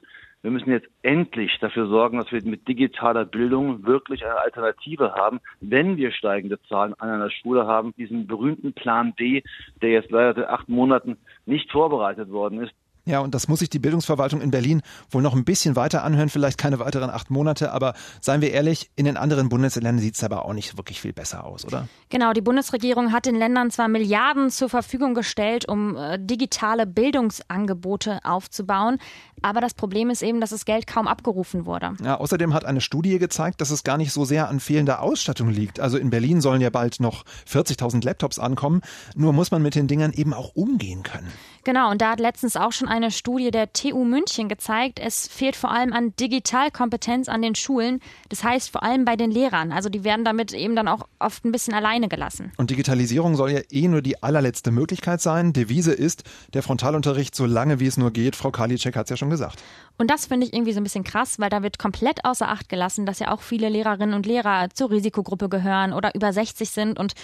wir 0.46 0.52
müssen 0.52 0.70
jetzt 0.70 0.88
endlich 1.02 1.58
dafür 1.60 1.88
sorgen, 1.88 2.18
dass 2.18 2.30
wir 2.30 2.40
mit 2.44 2.68
digitaler 2.68 3.24
Bildung 3.24 3.84
wirklich 3.84 4.24
eine 4.24 4.38
Alternative 4.38 5.14
haben, 5.14 5.40
wenn 5.60 5.96
wir 5.96 6.12
steigende 6.12 6.60
Zahlen 6.68 6.94
an 6.94 7.08
einer 7.08 7.30
Schule 7.30 7.66
haben. 7.66 7.92
Diesen 7.96 8.28
berühmten 8.28 8.72
Plan 8.72 9.12
B, 9.14 9.42
der 9.82 9.90
jetzt 9.90 10.12
leider 10.12 10.34
seit 10.34 10.48
acht 10.48 10.68
Monaten 10.68 11.16
nicht 11.46 11.72
vorbereitet 11.72 12.30
worden 12.30 12.60
ist. 12.60 12.72
Ja, 13.06 13.20
und 13.20 13.34
das 13.34 13.46
muss 13.46 13.60
sich 13.60 13.70
die 13.70 13.78
Bildungsverwaltung 13.78 14.40
in 14.40 14.50
Berlin 14.50 14.82
wohl 15.10 15.22
noch 15.22 15.34
ein 15.34 15.44
bisschen 15.44 15.76
weiter 15.76 16.02
anhören, 16.02 16.28
vielleicht 16.28 16.58
keine 16.58 16.80
weiteren 16.80 17.08
acht 17.08 17.30
Monate, 17.30 17.72
aber 17.72 17.94
seien 18.20 18.40
wir 18.40 18.50
ehrlich, 18.50 18.90
in 18.96 19.04
den 19.04 19.16
anderen 19.16 19.48
Bundesländern 19.48 20.00
sieht 20.00 20.16
es 20.16 20.24
aber 20.24 20.44
auch 20.44 20.52
nicht 20.52 20.76
wirklich 20.76 21.00
viel 21.00 21.12
besser 21.12 21.44
aus, 21.44 21.64
oder? 21.64 21.88
Genau, 22.08 22.32
die 22.32 22.40
Bundesregierung 22.40 23.12
hat 23.12 23.26
den 23.26 23.36
Ländern 23.36 23.70
zwar 23.70 23.86
Milliarden 23.86 24.50
zur 24.50 24.68
Verfügung 24.68 25.14
gestellt, 25.14 25.68
um 25.68 25.96
äh, 25.96 26.18
digitale 26.18 26.84
Bildungsangebote 26.84 28.18
aufzubauen, 28.24 28.98
aber 29.40 29.60
das 29.60 29.74
Problem 29.74 30.10
ist 30.10 30.22
eben, 30.22 30.40
dass 30.40 30.50
das 30.50 30.64
Geld 30.64 30.88
kaum 30.88 31.06
abgerufen 31.06 31.64
wurde. 31.64 31.92
Ja, 32.02 32.18
außerdem 32.18 32.54
hat 32.54 32.64
eine 32.64 32.80
Studie 32.80 33.20
gezeigt, 33.20 33.60
dass 33.60 33.70
es 33.70 33.84
gar 33.84 33.98
nicht 33.98 34.12
so 34.12 34.24
sehr 34.24 34.48
an 34.48 34.58
fehlender 34.58 35.00
Ausstattung 35.00 35.50
liegt. 35.50 35.78
Also 35.78 35.96
in 35.96 36.10
Berlin 36.10 36.40
sollen 36.40 36.60
ja 36.60 36.70
bald 36.70 36.98
noch 36.98 37.24
40.000 37.48 38.04
Laptops 38.04 38.40
ankommen, 38.40 38.82
nur 39.14 39.32
muss 39.32 39.52
man 39.52 39.62
mit 39.62 39.76
den 39.76 39.86
Dingern 39.86 40.12
eben 40.12 40.34
auch 40.34 40.56
umgehen 40.56 41.04
können. 41.04 41.30
Genau, 41.66 41.90
und 41.90 42.00
da 42.00 42.12
hat 42.12 42.20
letztens 42.20 42.54
auch 42.54 42.70
schon 42.70 42.86
eine 42.86 43.10
Studie 43.10 43.50
der 43.50 43.72
TU 43.72 44.04
München 44.04 44.48
gezeigt, 44.48 45.00
es 45.00 45.26
fehlt 45.26 45.56
vor 45.56 45.72
allem 45.72 45.92
an 45.92 46.14
Digitalkompetenz 46.14 47.28
an 47.28 47.42
den 47.42 47.56
Schulen. 47.56 47.98
Das 48.28 48.44
heißt 48.44 48.70
vor 48.70 48.84
allem 48.84 49.04
bei 49.04 49.16
den 49.16 49.32
Lehrern. 49.32 49.72
Also 49.72 49.88
die 49.88 50.04
werden 50.04 50.24
damit 50.24 50.52
eben 50.52 50.76
dann 50.76 50.86
auch 50.86 51.08
oft 51.18 51.44
ein 51.44 51.50
bisschen 51.50 51.74
alleine 51.74 52.06
gelassen. 52.06 52.52
Und 52.56 52.70
Digitalisierung 52.70 53.34
soll 53.34 53.50
ja 53.50 53.60
eh 53.68 53.88
nur 53.88 54.00
die 54.00 54.22
allerletzte 54.22 54.70
Möglichkeit 54.70 55.20
sein. 55.20 55.52
Devise 55.52 55.92
ist 55.92 56.22
der 56.54 56.62
Frontalunterricht 56.62 57.34
so 57.34 57.46
lange 57.46 57.80
wie 57.80 57.88
es 57.88 57.96
nur 57.96 58.12
geht. 58.12 58.36
Frau 58.36 58.52
Karliczek 58.52 58.94
hat 58.94 59.06
es 59.06 59.10
ja 59.10 59.16
schon 59.16 59.30
gesagt. 59.30 59.60
Und 59.98 60.08
das 60.08 60.26
finde 60.26 60.46
ich 60.46 60.52
irgendwie 60.52 60.72
so 60.72 60.78
ein 60.78 60.84
bisschen 60.84 61.02
krass, 61.02 61.40
weil 61.40 61.50
da 61.50 61.64
wird 61.64 61.80
komplett 61.80 62.24
außer 62.24 62.48
Acht 62.48 62.68
gelassen, 62.68 63.06
dass 63.06 63.18
ja 63.18 63.32
auch 63.32 63.40
viele 63.40 63.68
Lehrerinnen 63.68 64.14
und 64.14 64.24
Lehrer 64.24 64.68
zur 64.72 64.90
Risikogruppe 64.90 65.48
gehören 65.48 65.92
oder 65.92 66.14
über 66.14 66.32
60 66.32 66.70
sind 66.70 66.96
und 66.96 67.14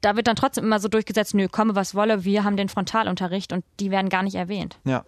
da 0.00 0.16
wird 0.16 0.26
dann 0.26 0.36
trotzdem 0.36 0.64
immer 0.64 0.80
so 0.80 0.88
durchgesetzt, 0.88 1.34
nö, 1.34 1.48
komme 1.48 1.74
was 1.74 1.94
wolle, 1.94 2.24
wir 2.24 2.44
haben 2.44 2.56
den 2.56 2.68
Frontalunterricht 2.68 3.52
und 3.52 3.64
die 3.80 3.90
werden 3.90 4.08
gar 4.08 4.22
nicht 4.22 4.36
erwähnt. 4.36 4.78
Ja. 4.84 5.04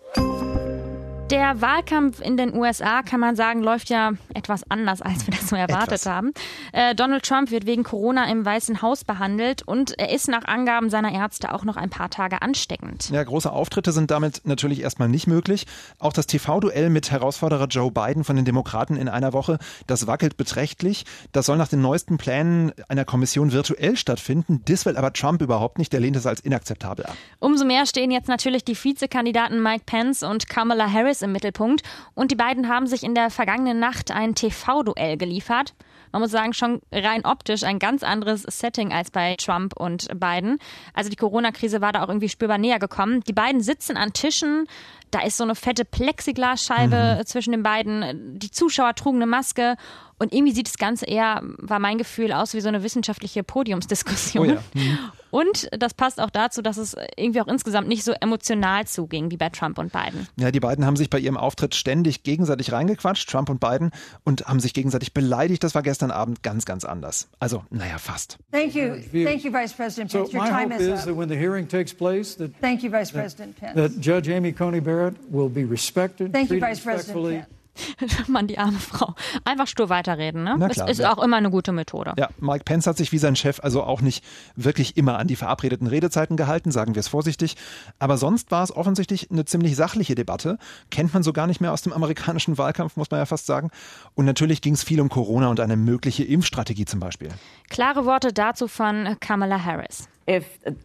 Der 1.31 1.63
Wahlkampf 1.63 2.21
in 2.21 2.37
den 2.37 2.55
USA, 2.55 3.01
kann 3.01 3.19
man 3.19 3.37
sagen, 3.37 3.63
läuft 3.63 3.89
ja 3.89 4.13
etwas 4.35 4.71
anders, 4.71 5.01
als 5.01 5.27
wir 5.27 5.33
das 5.33 5.49
so 5.49 5.57
erwartet 5.57 6.01
etwas. 6.01 6.07
haben. 6.07 6.33
Äh, 6.73 6.95
Donald 6.95 7.25
Trump 7.25 7.51
wird 7.51 7.65
wegen 7.65 7.85
Corona 7.85 8.31
im 8.31 8.45
Weißen 8.45 8.83
Haus 8.83 9.05
behandelt 9.05 9.63
und 9.63 9.99
er 9.99 10.11
ist 10.11 10.29
nach 10.29 10.45
Angaben 10.45 10.91
seiner 10.91 11.11
Ärzte 11.11 11.55
auch 11.55 11.65
noch 11.65 11.79
ein 11.79 11.89
paar 11.89 12.11
Tage 12.11 12.43
ansteckend. 12.43 13.09
Ja, 13.11 13.23
große 13.25 13.51
Auftritte 13.51 13.93
sind 13.93 14.11
damit 14.11 14.43
natürlich 14.45 14.83
erstmal 14.83 15.09
nicht 15.09 15.27
möglich. 15.27 15.67
Auch 15.99 16.13
das 16.13 16.27
TV-Duell 16.27 16.91
mit 16.91 17.11
Herausforderer 17.11 17.67
Joe 17.67 17.91
Biden 17.91 18.25
von 18.25 18.37
den 18.37 18.45
Demokraten 18.45 18.97
in 18.97 19.09
einer 19.09 19.33
Woche, 19.33 19.59
das 19.87 20.07
wackelt 20.07 20.37
beträchtlich. 20.37 21.07
Das 21.33 21.47
soll 21.47 21.57
nach 21.57 21.69
den 21.69 21.81
neuesten 21.81 22.19
Plänen 22.19 22.73
einer 22.89 23.07
Kommission 23.07 23.53
virtuell 23.53 23.97
stattfinden. 23.97 24.61
Das 24.67 24.85
will 24.85 24.99
aber 24.99 25.15
Trump 25.15 25.41
überhaupt 25.41 25.79
nicht. 25.79 25.95
Der 25.95 26.01
lehnt 26.01 26.17
es 26.17 26.27
als 26.27 26.41
inakzeptabel 26.41 27.07
ab. 27.07 27.17
Umso 27.39 27.65
mehr 27.65 27.87
stehen 27.87 28.11
jetzt 28.11 28.29
natürlich 28.29 28.65
die 28.65 28.77
Vizekandidaten 28.77 29.63
Mike 29.63 29.85
Pence 29.87 30.23
und 30.23 30.49
Kamala 30.49 30.93
Harris 30.93 31.12
im 31.21 31.33
Mittelpunkt. 31.33 31.83
Und 32.15 32.31
die 32.31 32.37
beiden 32.37 32.69
haben 32.69 32.87
sich 32.87 33.03
in 33.03 33.15
der 33.15 33.29
vergangenen 33.29 33.79
Nacht 33.79 34.11
ein 34.11 34.35
TV-Duell 34.35 35.19
geliefert. 35.19 35.75
Man 36.13 36.21
muss 36.21 36.31
sagen, 36.31 36.53
schon 36.53 36.81
rein 36.93 37.25
optisch 37.25 37.63
ein 37.65 37.79
ganz 37.79 38.03
anderes 38.03 38.43
Setting 38.43 38.93
als 38.93 39.11
bei 39.11 39.35
Trump 39.37 39.75
und 39.75 40.09
Biden. 40.19 40.59
Also 40.95 41.09
die 41.11 41.17
Corona-Krise 41.17 41.81
war 41.81 41.93
da 41.93 42.05
auch 42.05 42.09
irgendwie 42.09 42.29
spürbar 42.29 42.59
näher 42.59 42.79
gekommen. 42.79 43.23
Die 43.25 43.33
beiden 43.33 43.63
sitzen 43.63 43.97
an 43.97 44.13
Tischen. 44.13 44.67
Da 45.11 45.23
ist 45.23 45.39
so 45.39 45.45
eine 45.45 45.55
fette 45.55 45.85
Plexiglasscheibe 45.85 47.19
mhm. 47.19 47.27
zwischen 47.27 47.53
den 47.53 47.63
beiden. 47.63 48.39
Die 48.39 48.51
Zuschauer 48.51 48.95
trugen 48.95 49.19
eine 49.19 49.27
Maske 49.27 49.77
und 50.23 50.33
irgendwie 50.33 50.53
sieht 50.53 50.69
das 50.69 50.79
Ganze 50.79 51.05
eher, 51.05 51.41
war 51.59 51.81
mein 51.81 51.99
Gefühl, 51.99 52.33
aus 52.33 52.55
wie 52.55 52.61
so 52.61 52.69
eine 52.69 52.85
wissenschaftliche 52.85 53.43
Podiumsdiskussion. 53.43 54.51
Oh 54.51 54.53
ja. 54.53 54.63
mhm. 54.73 54.99
Und 55.33 55.69
das 55.73 55.95
passt 55.95 56.21
auch 56.21 56.31
dazu, 56.31 56.63
dass 56.63 56.77
es 56.77 56.95
irgendwie 57.17 57.41
auch 57.41 57.49
insgesamt 57.49 57.89
nicht 57.89 58.05
so 58.05 58.13
emotional 58.13 58.87
zuging 58.87 59.33
wie 59.33 59.37
bei 59.37 59.49
Trump 59.49 59.79
und 59.79 59.91
Biden. 59.91 60.29
Ja, 60.39 60.53
die 60.53 60.61
beiden 60.61 60.85
haben 60.85 60.95
sich 60.95 61.11
bei 61.11 61.19
ihrem 61.19 61.37
Auftritt 61.37 61.75
ständig 61.75 62.23
gegenseitig 62.23 62.71
reingequatscht, 62.71 63.29
Trump 63.29 63.51
und 63.51 63.59
Biden, 63.59 63.91
und 64.25 64.47
haben 64.47 64.61
sich 64.61 64.75
gegenseitig 64.75 65.13
beleidigt. 65.13 65.65
Das 65.65 65.75
war 65.75 65.83
gestern 65.83 66.13
Abend 66.13 66.45
ganz, 66.45 66.67
ganz 66.67 66.85
anders. 66.85 67.29
Also, 67.41 67.65
naja, 67.71 67.99
fast. 67.99 68.39
Thank 68.53 68.75
you. 68.75 68.95
Thank 69.25 69.43
you, 69.43 69.53
Vice 69.53 69.73
President 69.73 70.13
Pence. 70.13 70.31
So 70.31 70.39
Your 70.39 70.47
time 70.47 70.73
is, 70.73 70.83
is 70.83 71.05
that 71.05 71.17
when 71.17 71.29
the 71.29 71.37
hearing 71.37 71.67
takes 71.67 71.93
place, 71.93 72.37
that, 72.37 72.53
Thank 72.61 72.85
you, 72.85 72.93
Vice 72.93 73.11
President 73.11 73.57
Pence. 73.59 73.75
That 73.75 74.01
Judge 74.01 74.29
Amy 74.29 74.53
Coney 74.53 74.81
Barrett 74.81 75.17
will 75.33 75.49
be 75.49 75.65
respected, 75.65 76.33
Thank 76.33 76.51
you, 76.51 76.61
Vice 76.61 76.79
President 76.79 77.47
Pence. 77.47 77.62
Mann, 78.29 78.47
die 78.47 78.59
arme 78.59 78.79
Frau. 78.79 79.15
Einfach 79.45 79.67
stur 79.67 79.89
weiterreden, 79.89 80.45
ne? 80.45 80.57
Das 80.59 80.89
ist 80.89 81.01
ja. 81.01 81.13
auch 81.13 81.23
immer 81.23 81.37
eine 81.37 81.51
gute 81.51 81.73
Methode. 81.73 82.15
Ja, 82.19 82.29
Mike 82.39 82.65
Pence 82.65 82.87
hat 82.87 82.97
sich 82.97 83.13
wie 83.13 83.19
sein 83.19 83.37
Chef 83.37 83.61
also 83.61 83.83
auch 83.83 84.01
nicht 84.01 84.25
wirklich 84.57 84.97
immer 84.97 85.19
an 85.19 85.27
die 85.27 85.37
verabredeten 85.37 85.87
Redezeiten 85.87 86.37
gehalten, 86.37 86.71
sagen 86.71 86.95
wir 86.95 87.01
es 87.01 87.09
vorsichtig. 87.09 87.57
Aber 87.99 88.19
sonst 88.19 88.51
war 88.51 88.63
es 88.63 88.75
offensichtlich 88.75 89.31
eine 89.31 89.45
ziemlich 89.45 89.77
sachliche 89.77 90.15
Debatte. 90.15 90.59
Kennt 90.91 91.15
man 91.15 91.23
so 91.23 91.33
gar 91.33 91.47
nicht 91.47 91.61
mehr 91.61 91.73
aus 91.73 91.83
dem 91.83 91.93
amerikanischen 91.93 92.59
Wahlkampf, 92.59 92.97
muss 92.97 93.11
man 93.11 93.19
ja 93.19 93.27
fast 93.27 93.47
sagen. 93.47 93.71
Und 94.15 94.25
natürlich 94.25 94.61
ging 94.61 94.75
es 94.75 94.83
viel 94.83 95.01
um 95.01 95.09
Corona 95.09 95.49
und 95.49 95.61
eine 95.61 95.77
mögliche 95.77 96.25
Impfstrategie 96.25 96.85
zum 96.85 97.01
Beispiel. 97.01 97.29
Klare 97.69 98.05
Worte 98.05 98.33
dazu 98.33 98.69
von 98.69 99.17
Kamala 99.21 99.63
Harris. 99.65 100.09
If 100.29 100.45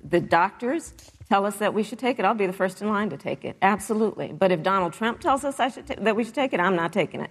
the 0.09 0.21
doctors 0.21 0.93
tell 1.29 1.45
us 1.45 1.57
that 1.57 1.73
we 1.73 1.83
should 1.83 1.99
take 1.99 2.19
it, 2.19 2.25
I'll 2.25 2.33
be 2.33 2.47
the 2.47 2.53
first 2.53 2.81
in 2.81 2.89
line 2.89 3.09
to 3.09 3.17
take 3.17 3.43
it. 3.43 3.55
Absolutely. 3.61 4.33
But 4.33 4.51
if 4.51 4.61
Donald 4.63 4.93
Trump 4.93 5.19
tells 5.19 5.43
us 5.43 5.57
that 5.57 6.15
we 6.15 6.23
should 6.23 6.35
take 6.35 6.53
it, 6.53 6.59
I'm 6.59 6.75
not 6.75 6.91
taking 6.91 7.21
it. 7.21 7.29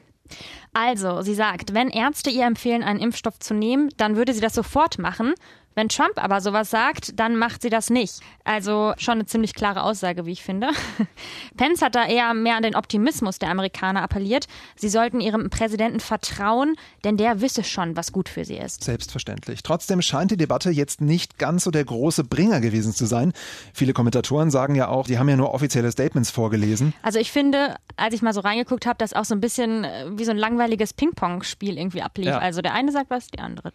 Also, 0.74 1.22
sie 1.22 1.34
sagt, 1.34 1.72
wenn 1.72 1.88
Ärzte 1.88 2.30
ihr 2.30 2.46
empfehlen, 2.46 2.82
einen 2.82 2.98
Impfstoff 2.98 3.38
zu 3.38 3.54
nehmen, 3.54 3.90
dann 3.96 4.16
würde 4.16 4.32
sie 4.32 4.40
das 4.40 4.54
sofort 4.54 4.98
machen. 4.98 5.34
Wenn 5.76 5.90
Trump 5.90 6.14
aber 6.16 6.40
sowas 6.40 6.70
sagt, 6.70 7.20
dann 7.20 7.36
macht 7.36 7.60
sie 7.60 7.68
das 7.68 7.90
nicht. 7.90 8.20
Also 8.44 8.94
schon 8.96 9.14
eine 9.14 9.26
ziemlich 9.26 9.52
klare 9.52 9.82
Aussage, 9.82 10.24
wie 10.24 10.32
ich 10.32 10.42
finde. 10.42 10.70
Pence 11.58 11.82
hat 11.82 11.94
da 11.94 12.06
eher 12.06 12.32
mehr 12.32 12.56
an 12.56 12.62
den 12.62 12.74
Optimismus 12.74 13.38
der 13.38 13.50
Amerikaner 13.50 14.02
appelliert. 14.02 14.46
Sie 14.74 14.88
sollten 14.88 15.20
ihrem 15.20 15.50
Präsidenten 15.50 16.00
vertrauen, 16.00 16.76
denn 17.04 17.18
der 17.18 17.42
wisse 17.42 17.62
schon, 17.62 17.94
was 17.94 18.12
gut 18.12 18.30
für 18.30 18.46
sie 18.46 18.56
ist. 18.56 18.84
Selbstverständlich. 18.84 19.62
Trotzdem 19.62 20.00
scheint 20.00 20.30
die 20.30 20.38
Debatte 20.38 20.70
jetzt 20.70 21.02
nicht 21.02 21.38
ganz 21.38 21.64
so 21.64 21.70
der 21.70 21.84
große 21.84 22.24
Bringer 22.24 22.62
gewesen 22.62 22.94
zu 22.94 23.04
sein. 23.04 23.34
Viele 23.74 23.92
Kommentatoren 23.92 24.50
sagen 24.50 24.76
ja 24.76 24.88
auch, 24.88 25.06
die 25.06 25.18
haben 25.18 25.28
ja 25.28 25.36
nur 25.36 25.52
offizielle 25.52 25.92
Statements 25.92 26.30
vorgelesen. 26.30 26.94
Also 27.02 27.18
ich 27.18 27.30
finde, 27.30 27.76
als 27.96 28.14
ich 28.14 28.22
mal 28.22 28.32
so 28.32 28.40
reingeguckt 28.40 28.86
habe, 28.86 28.96
dass 28.96 29.12
auch 29.12 29.26
so 29.26 29.34
ein 29.34 29.40
bisschen 29.42 29.84
äh, 29.84 30.06
wie 30.12 30.24
so 30.24 30.30
ein 30.30 30.38
langweiliges 30.38 30.94
Ping-Pong-Spiel 30.94 31.76
irgendwie 31.76 32.00
ablief. 32.00 32.28
Ja. 32.28 32.38
Also 32.38 32.62
der 32.62 32.72
eine 32.72 32.92
sagt 32.92 33.10
was, 33.10 33.26
die 33.26 33.40
andere. 33.40 33.72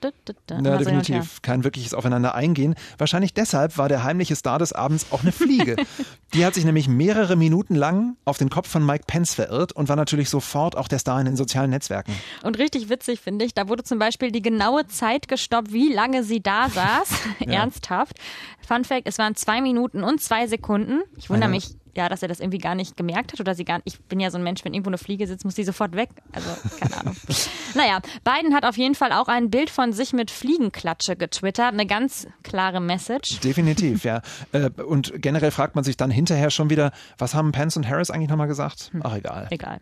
Ja, 0.50 0.78
definitiv. 0.78 1.44
Kein 1.44 1.64
wirkliches 1.64 1.91
Gesprächs 1.92 1.94
aufeinander 1.94 2.36
eingehen. 2.36 2.76
Wahrscheinlich 2.98 3.34
deshalb 3.34 3.78
war 3.78 3.90
der 3.90 4.04
heimliche 4.04 4.36
Star 4.36 4.60
des 4.60 4.74
Abends 4.74 5.08
auch 5.12 5.22
eine 5.22 5.32
Fliege. 5.32 5.76
Die 6.34 6.46
hat 6.46 6.54
sich 6.54 6.64
nämlich 6.64 6.88
mehrere 6.88 7.36
Minuten 7.36 7.76
lang 7.76 8.16
auf 8.24 8.38
den 8.38 8.50
Kopf 8.50 8.70
von 8.70 8.86
Mike 8.86 9.04
Pence 9.06 9.34
verirrt 9.34 9.74
und 9.74 9.90
war 9.90 9.98
natürlich 9.98 10.30
sofort 10.30 10.78
auch 10.78 10.88
der 10.88 11.00
Star 11.00 11.20
in 11.20 11.26
den 11.26 11.36
sozialen 11.36 11.70
Netzwerken. 11.70 12.14
Und 12.44 12.58
richtig 12.58 12.90
witzig 12.90 13.20
finde 13.20 13.44
ich, 13.44 13.54
da 13.54 13.68
wurde 13.68 13.84
zum 13.84 14.00
Beispiel 14.00 14.32
die 14.32 14.42
genaue 14.42 14.88
Zeit 14.88 15.28
gestoppt, 15.28 15.74
wie 15.74 15.92
lange 15.92 16.24
sie 16.24 16.42
da 16.42 16.70
saß. 16.70 17.10
Ernsthaft. 17.40 18.18
Fun 18.66 18.86
Fact, 18.86 19.04
es 19.06 19.18
waren 19.18 19.36
zwei 19.36 19.62
Minuten 19.62 20.04
und 20.04 20.22
zwei 20.22 20.48
Sekunden. 20.48 21.02
Ich 21.18 21.30
wundere 21.30 21.50
mich 21.50 21.76
ja, 21.96 22.10
dass 22.10 22.22
er 22.22 22.28
das 22.28 22.40
irgendwie 22.40 22.58
gar 22.58 22.76
nicht 22.76 22.98
gemerkt 22.98 23.34
hat 23.34 23.40
oder 23.40 23.56
sie 23.56 23.66
gar 23.66 23.78
nicht. 23.78 23.88
Ich 23.88 24.00
bin 24.02 24.20
ja 24.20 24.32
so 24.32 24.38
ein 24.38 24.44
Mensch, 24.44 24.64
wenn 24.64 24.74
irgendwo 24.74 24.90
eine 24.90 24.98
Fliege 24.98 25.28
sitzt, 25.28 25.46
muss 25.46 25.56
die 25.56 25.64
sofort 25.64 25.96
weg. 25.96 26.10
Also, 26.32 26.50
keine 26.80 26.98
Ahnung. 26.98 27.16
naja, 27.76 28.00
Biden 28.24 28.54
hat 28.54 28.66
auf 28.66 28.78
jeden 28.78 28.96
Fall 28.96 29.12
auch 29.12 29.28
ein 29.28 29.50
Bild 29.50 29.70
von 29.70 29.94
sich 29.94 30.14
mit 30.14 30.32
Fliegenklatsche 30.32 31.16
getwittert. 31.16 31.74
Eine 31.74 31.86
ganz 31.86 32.28
klare 32.44 32.80
Message. 32.80 33.40
Definitiv, 33.42 34.04
ja. 34.04 34.22
Äh, 34.54 34.70
und 34.82 35.22
generell 35.22 35.52
fragt 35.52 35.76
man 35.76 35.84
sich 35.84 35.98
dann 35.98 36.10
hinterher 36.10 36.50
schon 36.50 36.70
wieder, 36.70 36.92
was 37.18 37.34
haben 37.34 37.52
Pence 37.52 37.78
und 37.78 37.88
Harris 37.88 38.10
eigentlich 38.10 38.30
nochmal 38.30 38.48
gesagt? 38.48 38.92
Ach, 39.02 39.16
egal. 39.16 39.48
Egal. 39.50 39.80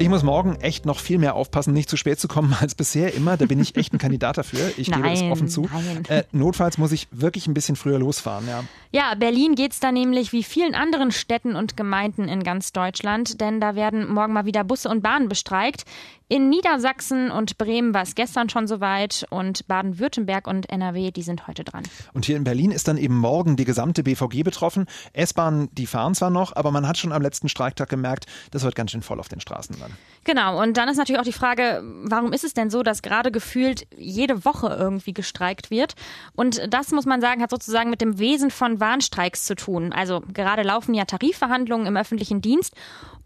Ich 0.00 0.08
muss 0.08 0.22
morgen 0.22 0.56
echt 0.62 0.86
noch 0.86 0.98
viel 0.98 1.18
mehr 1.18 1.34
aufpassen, 1.34 1.74
nicht 1.74 1.90
zu 1.90 1.98
spät 1.98 2.18
zu 2.18 2.26
kommen 2.26 2.56
als 2.60 2.74
bisher 2.74 3.12
immer. 3.12 3.36
Da 3.36 3.44
bin 3.44 3.60
ich 3.60 3.76
echt 3.76 3.92
ein 3.92 3.98
Kandidat 3.98 4.38
dafür. 4.38 4.72
Ich 4.78 4.88
nein, 4.88 5.02
gebe 5.02 5.14
das 5.14 5.22
offen 5.30 5.48
zu. 5.48 5.68
Äh, 6.08 6.22
notfalls 6.32 6.78
muss 6.78 6.90
ich 6.92 7.06
wirklich 7.10 7.46
ein 7.46 7.52
bisschen 7.52 7.76
früher 7.76 7.98
losfahren, 7.98 8.48
ja. 8.48 8.64
Ja, 8.92 9.14
Berlin 9.14 9.56
geht 9.56 9.72
es 9.72 9.78
da 9.78 9.92
nämlich 9.92 10.32
wie 10.32 10.42
vielen 10.42 10.74
anderen 10.74 11.12
Städten 11.12 11.54
und 11.54 11.76
Gemeinden 11.76 12.28
in 12.28 12.42
ganz 12.42 12.72
Deutschland, 12.72 13.42
denn 13.42 13.60
da 13.60 13.74
werden 13.74 14.10
morgen 14.10 14.32
mal 14.32 14.46
wieder 14.46 14.64
Busse 14.64 14.88
und 14.88 15.02
Bahnen 15.02 15.28
bestreikt. 15.28 15.84
In 16.32 16.48
Niedersachsen 16.48 17.30
und 17.32 17.58
Bremen 17.58 17.92
war 17.92 18.02
es 18.02 18.14
gestern 18.14 18.48
schon 18.48 18.68
soweit 18.68 19.26
und 19.30 19.66
Baden-Württemberg 19.66 20.46
und 20.46 20.70
NRW, 20.70 21.10
die 21.10 21.22
sind 21.22 21.48
heute 21.48 21.64
dran. 21.64 21.82
Und 22.12 22.24
hier 22.24 22.36
in 22.36 22.44
Berlin 22.44 22.70
ist 22.70 22.86
dann 22.86 22.98
eben 22.98 23.16
morgen 23.16 23.56
die 23.56 23.64
gesamte 23.64 24.04
BVG 24.04 24.44
betroffen. 24.44 24.86
S-Bahnen, 25.12 25.68
die 25.74 25.86
fahren 25.86 26.14
zwar 26.14 26.30
noch, 26.30 26.54
aber 26.54 26.70
man 26.70 26.86
hat 26.86 26.98
schon 26.98 27.10
am 27.10 27.20
letzten 27.20 27.48
Streiktag 27.48 27.88
gemerkt, 27.88 28.26
das 28.52 28.62
wird 28.62 28.76
ganz 28.76 28.92
schön 28.92 29.02
voll 29.02 29.18
auf 29.18 29.28
den 29.28 29.40
Straßen 29.40 29.76
dann. 29.80 29.89
Genau, 30.24 30.62
und 30.62 30.76
dann 30.76 30.88
ist 30.88 30.98
natürlich 30.98 31.18
auch 31.18 31.24
die 31.24 31.32
Frage, 31.32 31.82
warum 32.04 32.32
ist 32.32 32.44
es 32.44 32.52
denn 32.52 32.68
so, 32.68 32.82
dass 32.82 33.00
gerade 33.00 33.30
gefühlt 33.30 33.86
jede 33.96 34.44
Woche 34.44 34.76
irgendwie 34.78 35.14
gestreikt 35.14 35.70
wird? 35.70 35.94
Und 36.34 36.60
das 36.68 36.90
muss 36.90 37.06
man 37.06 37.22
sagen, 37.22 37.42
hat 37.42 37.50
sozusagen 37.50 37.88
mit 37.88 38.02
dem 38.02 38.18
Wesen 38.18 38.50
von 38.50 38.80
Warnstreiks 38.80 39.44
zu 39.44 39.54
tun. 39.54 39.92
Also 39.92 40.22
gerade 40.32 40.62
laufen 40.62 40.92
ja 40.92 41.06
Tarifverhandlungen 41.06 41.86
im 41.86 41.96
öffentlichen 41.96 42.42
Dienst 42.42 42.74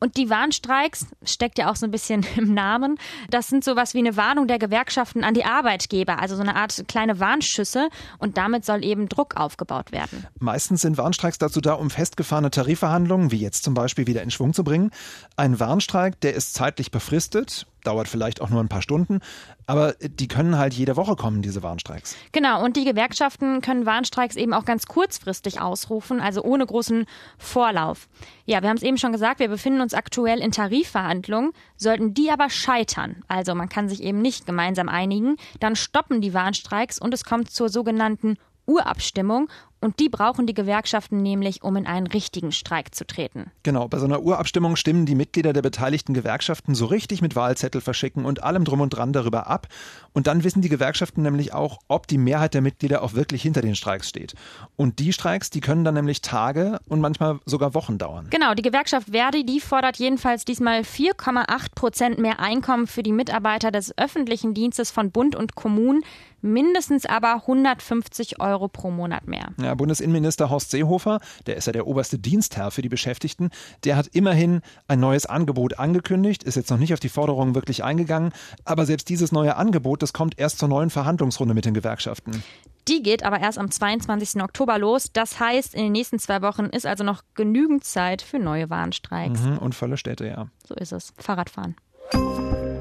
und 0.04 0.18
die 0.18 0.28
Warnstreiks 0.28 1.06
steckt 1.24 1.56
ja 1.56 1.70
auch 1.70 1.76
so 1.76 1.86
ein 1.86 1.90
bisschen 1.90 2.26
im 2.36 2.52
Namen. 2.52 2.98
Das 3.30 3.48
sind 3.48 3.64
sowas 3.64 3.94
wie 3.94 3.98
eine 3.98 4.18
Warnung 4.18 4.46
der 4.46 4.58
Gewerkschaften 4.58 5.24
an 5.24 5.32
die 5.32 5.46
Arbeitgeber, 5.46 6.18
also 6.20 6.36
so 6.36 6.42
eine 6.42 6.56
Art 6.56 6.84
kleine 6.88 7.20
Warnschüsse. 7.20 7.88
Und 8.18 8.36
damit 8.36 8.66
soll 8.66 8.84
eben 8.84 9.08
Druck 9.08 9.36
aufgebaut 9.36 9.92
werden. 9.92 10.26
Meistens 10.38 10.82
sind 10.82 10.98
Warnstreiks 10.98 11.38
dazu 11.38 11.62
da, 11.62 11.72
um 11.72 11.88
festgefahrene 11.88 12.50
Tarifverhandlungen, 12.50 13.30
wie 13.30 13.38
jetzt 13.38 13.64
zum 13.64 13.72
Beispiel, 13.72 14.06
wieder 14.06 14.22
in 14.22 14.30
Schwung 14.30 14.52
zu 14.52 14.62
bringen. 14.62 14.90
Ein 15.36 15.58
Warnstreik, 15.58 16.20
der 16.20 16.34
ist 16.34 16.53
zeitlich 16.54 16.90
befristet 16.90 17.66
dauert 17.84 18.08
vielleicht 18.08 18.40
auch 18.40 18.50
nur 18.50 18.60
ein 18.60 18.68
paar 18.68 18.82
Stunden, 18.82 19.20
aber 19.66 19.94
die 20.00 20.26
können 20.28 20.58
halt 20.58 20.74
jede 20.74 20.96
Woche 20.96 21.16
kommen, 21.16 21.42
diese 21.42 21.62
Warnstreiks. 21.62 22.16
Genau, 22.32 22.64
und 22.64 22.76
die 22.76 22.84
Gewerkschaften 22.84 23.60
können 23.60 23.86
Warnstreiks 23.86 24.36
eben 24.36 24.54
auch 24.54 24.64
ganz 24.64 24.86
kurzfristig 24.86 25.60
ausrufen, 25.60 26.20
also 26.20 26.42
ohne 26.42 26.66
großen 26.66 27.06
Vorlauf. 27.38 28.08
Ja, 28.46 28.62
wir 28.62 28.68
haben 28.68 28.76
es 28.76 28.82
eben 28.82 28.98
schon 28.98 29.12
gesagt, 29.12 29.38
wir 29.38 29.48
befinden 29.48 29.80
uns 29.80 29.94
aktuell 29.94 30.40
in 30.40 30.50
Tarifverhandlungen, 30.50 31.52
sollten 31.76 32.14
die 32.14 32.30
aber 32.30 32.50
scheitern, 32.50 33.22
also 33.28 33.54
man 33.54 33.68
kann 33.68 33.88
sich 33.88 34.02
eben 34.02 34.20
nicht 34.20 34.46
gemeinsam 34.46 34.88
einigen, 34.88 35.36
dann 35.60 35.76
stoppen 35.76 36.20
die 36.20 36.34
Warnstreiks 36.34 36.98
und 36.98 37.14
es 37.14 37.24
kommt 37.24 37.50
zur 37.50 37.68
sogenannten 37.68 38.38
Urabstimmung 38.66 39.50
Und 39.84 40.00
die 40.00 40.08
brauchen 40.08 40.46
die 40.46 40.54
Gewerkschaften 40.54 41.20
nämlich, 41.20 41.62
um 41.62 41.76
in 41.76 41.86
einen 41.86 42.06
richtigen 42.06 42.52
Streik 42.52 42.94
zu 42.94 43.06
treten. 43.06 43.50
Genau, 43.64 43.86
bei 43.86 43.98
so 43.98 44.06
einer 44.06 44.22
Urabstimmung 44.22 44.76
stimmen 44.76 45.04
die 45.04 45.14
Mitglieder 45.14 45.52
der 45.52 45.60
beteiligten 45.60 46.14
Gewerkschaften 46.14 46.74
so 46.74 46.86
richtig 46.86 47.20
mit 47.20 47.36
Wahlzettel 47.36 47.82
verschicken 47.82 48.24
und 48.24 48.42
allem 48.42 48.64
drum 48.64 48.80
und 48.80 48.88
dran 48.88 49.12
darüber 49.12 49.46
ab. 49.46 49.66
Und 50.14 50.26
dann 50.26 50.42
wissen 50.42 50.62
die 50.62 50.70
Gewerkschaften 50.70 51.20
nämlich 51.20 51.52
auch, 51.52 51.80
ob 51.86 52.06
die 52.06 52.16
Mehrheit 52.16 52.54
der 52.54 52.62
Mitglieder 52.62 53.02
auch 53.02 53.12
wirklich 53.12 53.42
hinter 53.42 53.60
den 53.60 53.74
Streiks 53.74 54.08
steht. 54.08 54.34
Und 54.74 55.00
die 55.00 55.12
Streiks, 55.12 55.50
die 55.50 55.60
können 55.60 55.84
dann 55.84 55.92
nämlich 55.92 56.22
Tage 56.22 56.80
und 56.88 57.02
manchmal 57.02 57.40
sogar 57.44 57.74
Wochen 57.74 57.98
dauern. 57.98 58.28
Genau, 58.30 58.54
die 58.54 58.62
Gewerkschaft 58.62 59.10
Verdi, 59.10 59.44
die 59.44 59.60
fordert 59.60 59.98
jedenfalls 59.98 60.46
diesmal 60.46 60.80
4,8 60.80 61.74
Prozent 61.74 62.18
mehr 62.18 62.40
Einkommen 62.40 62.86
für 62.86 63.02
die 63.02 63.12
Mitarbeiter 63.12 63.70
des 63.70 63.98
öffentlichen 63.98 64.54
Dienstes 64.54 64.90
von 64.90 65.10
Bund 65.10 65.36
und 65.36 65.56
Kommunen 65.56 66.04
mindestens 66.44 67.06
aber 67.06 67.34
150 67.34 68.40
Euro 68.40 68.68
pro 68.68 68.90
Monat 68.90 69.26
mehr. 69.26 69.48
Ja, 69.60 69.73
Bundesinnenminister 69.76 70.50
Horst 70.50 70.70
Seehofer, 70.70 71.20
der 71.46 71.56
ist 71.56 71.66
ja 71.66 71.72
der 71.72 71.86
oberste 71.86 72.18
Dienstherr 72.18 72.70
für 72.70 72.82
die 72.82 72.88
Beschäftigten, 72.88 73.50
der 73.84 73.96
hat 73.96 74.08
immerhin 74.08 74.60
ein 74.88 75.00
neues 75.00 75.26
Angebot 75.26 75.78
angekündigt, 75.78 76.42
ist 76.42 76.56
jetzt 76.56 76.70
noch 76.70 76.78
nicht 76.78 76.92
auf 76.92 77.00
die 77.00 77.08
Forderungen 77.08 77.54
wirklich 77.54 77.84
eingegangen, 77.84 78.32
aber 78.64 78.86
selbst 78.86 79.08
dieses 79.08 79.32
neue 79.32 79.56
Angebot, 79.56 80.02
das 80.02 80.12
kommt 80.12 80.38
erst 80.38 80.58
zur 80.58 80.68
neuen 80.68 80.90
Verhandlungsrunde 80.90 81.54
mit 81.54 81.64
den 81.64 81.74
Gewerkschaften. 81.74 82.42
Die 82.88 83.02
geht 83.02 83.22
aber 83.22 83.40
erst 83.40 83.58
am 83.58 83.70
22. 83.70 84.42
Oktober 84.42 84.78
los. 84.78 85.10
Das 85.12 85.40
heißt, 85.40 85.74
in 85.74 85.84
den 85.84 85.92
nächsten 85.92 86.18
zwei 86.18 86.42
Wochen 86.42 86.66
ist 86.66 86.86
also 86.86 87.02
noch 87.02 87.22
genügend 87.34 87.84
Zeit 87.84 88.20
für 88.20 88.38
neue 88.38 88.68
Warnstreiks. 88.68 89.40
Mhm, 89.40 89.58
und 89.58 89.74
volle 89.74 89.96
Städte, 89.96 90.26
ja. 90.26 90.48
So 90.68 90.74
ist 90.74 90.92
es. 90.92 91.14
Fahrradfahren. 91.16 91.76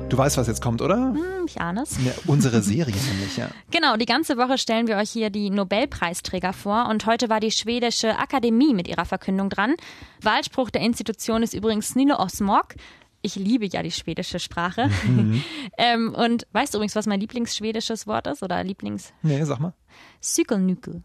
Du 0.09 0.17
weißt, 0.17 0.37
was 0.37 0.47
jetzt 0.47 0.61
kommt, 0.61 0.81
oder? 0.81 0.95
Hm, 0.95 1.45
ich 1.47 1.59
ahne 1.59 1.81
es. 1.81 1.97
Ja, 2.03 2.11
unsere 2.27 2.61
Serie 2.61 2.95
nämlich, 2.95 3.37
ja. 3.37 3.49
Genau, 3.71 3.97
die 3.97 4.05
ganze 4.05 4.37
Woche 4.37 4.57
stellen 4.57 4.87
wir 4.87 4.97
euch 4.97 5.09
hier 5.09 5.29
die 5.29 5.49
Nobelpreisträger 5.49 6.53
vor 6.53 6.87
und 6.89 7.05
heute 7.05 7.29
war 7.29 7.39
die 7.39 7.51
schwedische 7.51 8.19
Akademie 8.19 8.73
mit 8.73 8.87
ihrer 8.87 9.05
Verkündung 9.05 9.49
dran. 9.49 9.75
Wahlspruch 10.21 10.69
der 10.69 10.81
Institution 10.81 11.41
ist 11.41 11.53
übrigens 11.53 11.95
Nilo 11.95 12.19
Osmog. 12.19 12.75
Ich 13.23 13.35
liebe 13.35 13.65
ja 13.65 13.81
die 13.81 13.91
schwedische 13.91 14.39
Sprache. 14.39 14.89
Mhm. 15.07 15.43
ähm, 15.77 16.13
und 16.13 16.45
weißt 16.51 16.73
du 16.73 16.77
übrigens, 16.77 16.95
was 16.95 17.07
mein 17.07 17.19
Lieblingsschwedisches 17.19 18.05
Wort 18.05 18.27
ist 18.27 18.43
oder 18.43 18.63
Lieblings? 18.63 19.13
Nee, 19.23 19.43
sag 19.45 19.59
mal. 19.59 19.73
Cykelnykel. 20.21 21.01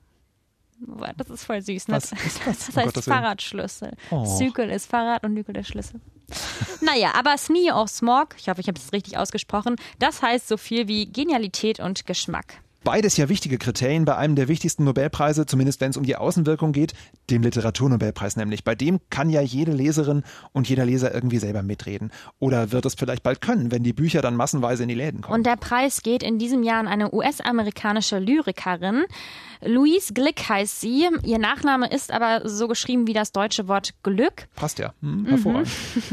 Das 1.17 1.31
ist 1.31 1.45
voll 1.45 1.63
süß. 1.63 1.89
Ne? 1.89 1.97
Was 1.97 2.13
ist 2.13 2.41
das? 2.47 2.67
Das 2.67 2.77
heißt 2.77 2.99
oh 2.99 3.01
Fahrradschlüssel. 3.01 3.93
Oh. 4.11 4.25
Cykel 4.25 4.71
ist 4.71 4.87
Fahrrad 4.87 5.25
und 5.25 5.35
Nykel 5.35 5.55
der 5.55 5.65
Schlüssel. 5.65 6.01
Naja, 6.81 7.13
aber 7.15 7.37
Snie 7.39 7.73
of 7.73 7.89
Smog, 7.89 8.37
ich 8.39 8.49
hoffe, 8.49 8.61
ich 8.61 8.69
habe 8.69 8.79
es 8.79 8.93
richtig 8.93 9.17
ausgesprochen, 9.19 9.77
das 9.99 10.23
heißt 10.23 10.49
so 10.49 10.57
viel 10.57 10.89
wie 10.89 11.07
Genialität 11.07 11.81
und 11.81 12.07
Geschmack. 12.07 12.61
Beides 12.85 13.17
ja 13.17 13.29
wichtige 13.29 13.59
Kriterien 13.59 14.05
bei 14.05 14.17
einem 14.17 14.37
der 14.37 14.49
wichtigsten 14.49 14.85
Nobelpreise, 14.85 15.47
zumindest 15.47 15.81
wenn 15.81 15.91
es 15.91 15.97
um 15.97 16.05
die 16.05 16.17
Außenwirkung 16.17 16.73
geht, 16.73 16.95
dem 17.29 17.43
Literaturnobelpreis 17.43 18.37
nämlich. 18.37 18.63
Bei 18.63 18.75
dem 18.75 19.01
kann 19.11 19.31
ja 19.31 19.41
jede 19.41 19.73
Leserin 19.73 20.23
und 20.53 20.69
jeder 20.69 20.87
Leser 20.87 21.13
irgendwie 21.13 21.39
selber 21.39 21.63
mitreden. 21.63 22.13
Oder 22.39 22.71
wird 22.71 22.87
es 22.87 22.95
vielleicht 22.95 23.23
bald 23.23 23.41
können, 23.41 23.73
wenn 23.73 23.83
die 23.83 23.93
Bücher 23.93 24.23
dann 24.23 24.37
massenweise 24.37 24.85
in 24.85 24.89
die 24.89 24.95
Läden 24.95 25.21
kommen. 25.23 25.35
Und 25.35 25.47
der 25.47 25.57
Preis 25.57 26.03
geht 26.03 26.23
in 26.23 26.39
diesem 26.39 26.63
Jahr 26.63 26.79
an 26.79 26.89
eine 26.89 27.13
US-amerikanische 27.13 28.19
Lyrikerin. 28.19 29.05
Louise 29.61 30.15
Glick 30.15 30.49
heißt 30.49 30.81
sie. 30.81 31.09
Ihr 31.25 31.39
Nachname 31.39 31.91
ist 31.91 32.13
aber 32.13 32.49
so 32.49 32.69
geschrieben 32.69 33.07
wie 33.09 33.13
das 33.13 33.33
deutsche 33.33 33.67
Wort 33.67 33.95
Glück. 34.05 34.47
Passt 34.55 34.79
ja. 34.79 34.95
Hm, 35.03 35.27
hervorragend. 35.27 35.69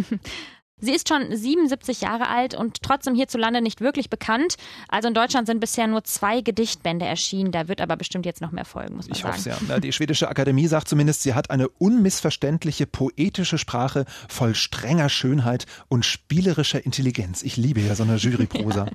Mhm. 0.09 0.19
Sie 0.81 0.91
ist 0.91 1.07
schon 1.07 1.33
77 1.33 2.01
Jahre 2.01 2.27
alt 2.27 2.53
und 2.53 2.81
trotzdem 2.81 3.15
hierzulande 3.15 3.61
nicht 3.61 3.79
wirklich 3.79 4.09
bekannt. 4.09 4.55
Also 4.89 5.07
in 5.07 5.13
Deutschland 5.13 5.47
sind 5.47 5.61
bisher 5.61 5.87
nur 5.87 6.03
zwei 6.03 6.41
Gedichtbände 6.41 7.05
erschienen. 7.05 7.53
Da 7.53 7.69
wird 7.69 7.79
aber 7.79 7.95
bestimmt 7.95 8.25
jetzt 8.25 8.41
noch 8.41 8.51
mehr 8.51 8.65
folgen, 8.65 8.97
muss 8.97 9.07
man 9.07 9.15
ich 9.15 9.21
sagen. 9.21 9.35
Ich 9.37 9.45
hoffe 9.51 9.63
es 9.63 9.69
ja. 9.69 9.79
Die 9.79 9.93
schwedische 9.93 10.27
Akademie 10.27 10.67
sagt 10.67 10.89
zumindest, 10.89 11.23
sie 11.23 11.33
hat 11.33 11.49
eine 11.49 11.69
unmissverständliche 11.69 12.87
poetische 12.87 13.57
Sprache 13.57 14.05
voll 14.27 14.53
strenger 14.53 15.07
Schönheit 15.07 15.65
und 15.87 16.05
spielerischer 16.05 16.85
Intelligenz. 16.85 17.41
Ich 17.43 17.55
liebe 17.55 17.79
ja 17.79 17.95
so 17.95 18.03
eine 18.03 18.15
Juryprosa. 18.17 18.85
ja. 18.85 18.91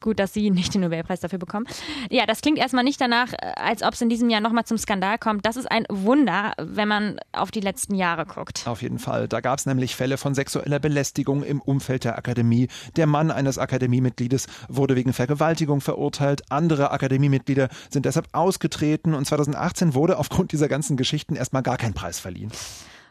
Gut, 0.00 0.18
dass 0.18 0.32
Sie 0.32 0.50
nicht 0.50 0.74
den 0.74 0.80
Nobelpreis 0.80 1.20
dafür 1.20 1.38
bekommen. 1.38 1.66
Ja, 2.10 2.26
das 2.26 2.40
klingt 2.40 2.58
erstmal 2.58 2.84
nicht 2.84 3.00
danach, 3.00 3.32
als 3.56 3.82
ob 3.82 3.94
es 3.94 4.00
in 4.00 4.08
diesem 4.08 4.30
Jahr 4.30 4.40
nochmal 4.40 4.64
zum 4.64 4.78
Skandal 4.78 5.18
kommt. 5.18 5.44
Das 5.44 5.56
ist 5.56 5.70
ein 5.70 5.84
Wunder, 5.88 6.52
wenn 6.58 6.88
man 6.88 7.20
auf 7.32 7.50
die 7.50 7.60
letzten 7.60 7.94
Jahre 7.94 8.26
guckt. 8.26 8.66
Auf 8.66 8.82
jeden 8.82 8.98
Fall. 8.98 9.28
Da 9.28 9.40
gab 9.40 9.58
es 9.58 9.66
nämlich 9.66 9.94
Fälle 9.94 10.16
von 10.16 10.34
sexueller 10.34 10.78
Belästigung 10.78 11.42
im 11.42 11.60
Umfeld 11.60 12.04
der 12.04 12.16
Akademie. 12.16 12.68
Der 12.96 13.06
Mann 13.06 13.30
eines 13.30 13.58
Akademiemitgliedes 13.58 14.46
wurde 14.68 14.96
wegen 14.96 15.12
Vergewaltigung 15.12 15.80
verurteilt. 15.80 16.42
Andere 16.50 16.90
Akademiemitglieder 16.90 17.68
sind 17.90 18.06
deshalb 18.06 18.28
ausgetreten 18.32 19.14
und 19.14 19.26
2018 19.26 19.94
wurde 19.94 20.18
aufgrund 20.18 20.52
dieser 20.52 20.68
ganzen 20.68 20.96
Geschichten 20.96 21.36
erstmal 21.36 21.62
gar 21.62 21.76
kein 21.76 21.94
Preis 21.94 22.18
verliehen. 22.18 22.50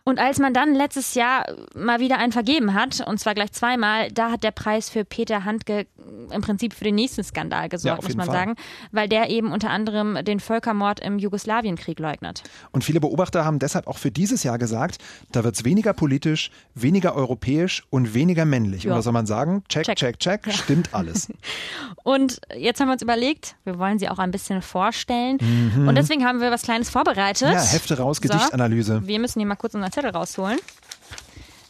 Und 0.09 0.17
als 0.17 0.39
man 0.39 0.55
dann 0.55 0.73
letztes 0.73 1.13
Jahr 1.13 1.45
mal 1.75 1.99
wieder 1.99 2.17
einen 2.17 2.31
vergeben 2.31 2.73
hat, 2.73 3.05
und 3.05 3.19
zwar 3.19 3.35
gleich 3.35 3.51
zweimal, 3.51 4.11
da 4.11 4.31
hat 4.31 4.43
der 4.43 4.49
Preis 4.49 4.89
für 4.89 5.05
Peter 5.05 5.45
Handke 5.45 5.85
im 6.31 6.41
Prinzip 6.41 6.73
für 6.73 6.83
den 6.83 6.95
nächsten 6.95 7.23
Skandal 7.23 7.69
gesorgt, 7.69 8.01
ja, 8.01 8.07
muss 8.07 8.17
man 8.17 8.25
Fall. 8.25 8.35
sagen, 8.35 8.55
weil 8.91 9.07
der 9.07 9.29
eben 9.29 9.51
unter 9.51 9.69
anderem 9.69 10.17
den 10.23 10.39
Völkermord 10.39 10.99
im 10.99 11.19
Jugoslawienkrieg 11.19 11.99
leugnet. 11.99 12.41
Und 12.71 12.83
viele 12.83 12.99
Beobachter 12.99 13.45
haben 13.45 13.59
deshalb 13.59 13.85
auch 13.85 13.99
für 13.99 14.09
dieses 14.09 14.41
Jahr 14.41 14.57
gesagt, 14.57 14.97
da 15.31 15.43
wird 15.43 15.55
es 15.55 15.63
weniger 15.63 15.93
politisch, 15.93 16.49
weniger 16.73 17.15
europäisch 17.15 17.83
und 17.91 18.15
weniger 18.15 18.45
männlich. 18.45 18.85
Ja. 18.85 18.91
Und 18.91 18.97
was 18.97 19.03
soll 19.03 19.13
man 19.13 19.27
sagen? 19.27 19.63
Check, 19.69 19.85
check, 19.85 19.97
check, 19.97 20.19
check, 20.19 20.47
ja. 20.47 20.53
stimmt 20.53 20.93
alles. 20.95 21.31
und 22.03 22.41
jetzt 22.55 22.79
haben 22.79 22.87
wir 22.87 22.93
uns 22.93 23.03
überlegt, 23.03 23.57
wir 23.63 23.77
wollen 23.77 23.99
sie 23.99 24.09
auch 24.09 24.17
ein 24.17 24.31
bisschen 24.31 24.63
vorstellen. 24.63 25.37
Mhm. 25.39 25.87
Und 25.87 25.93
deswegen 25.95 26.25
haben 26.25 26.41
wir 26.41 26.49
was 26.49 26.63
Kleines 26.63 26.89
vorbereitet. 26.89 27.51
Ja, 27.51 27.61
Hefte 27.61 27.97
raus, 27.99 28.17
so, 28.17 28.27
Gedichtanalyse. 28.27 29.05
Wir 29.05 29.19
müssen 29.19 29.39
hier 29.39 29.47
mal 29.47 29.55
kurz 29.55 29.75
unseren 29.75 29.91
Zettel 29.99 30.11
rausholen. 30.11 30.59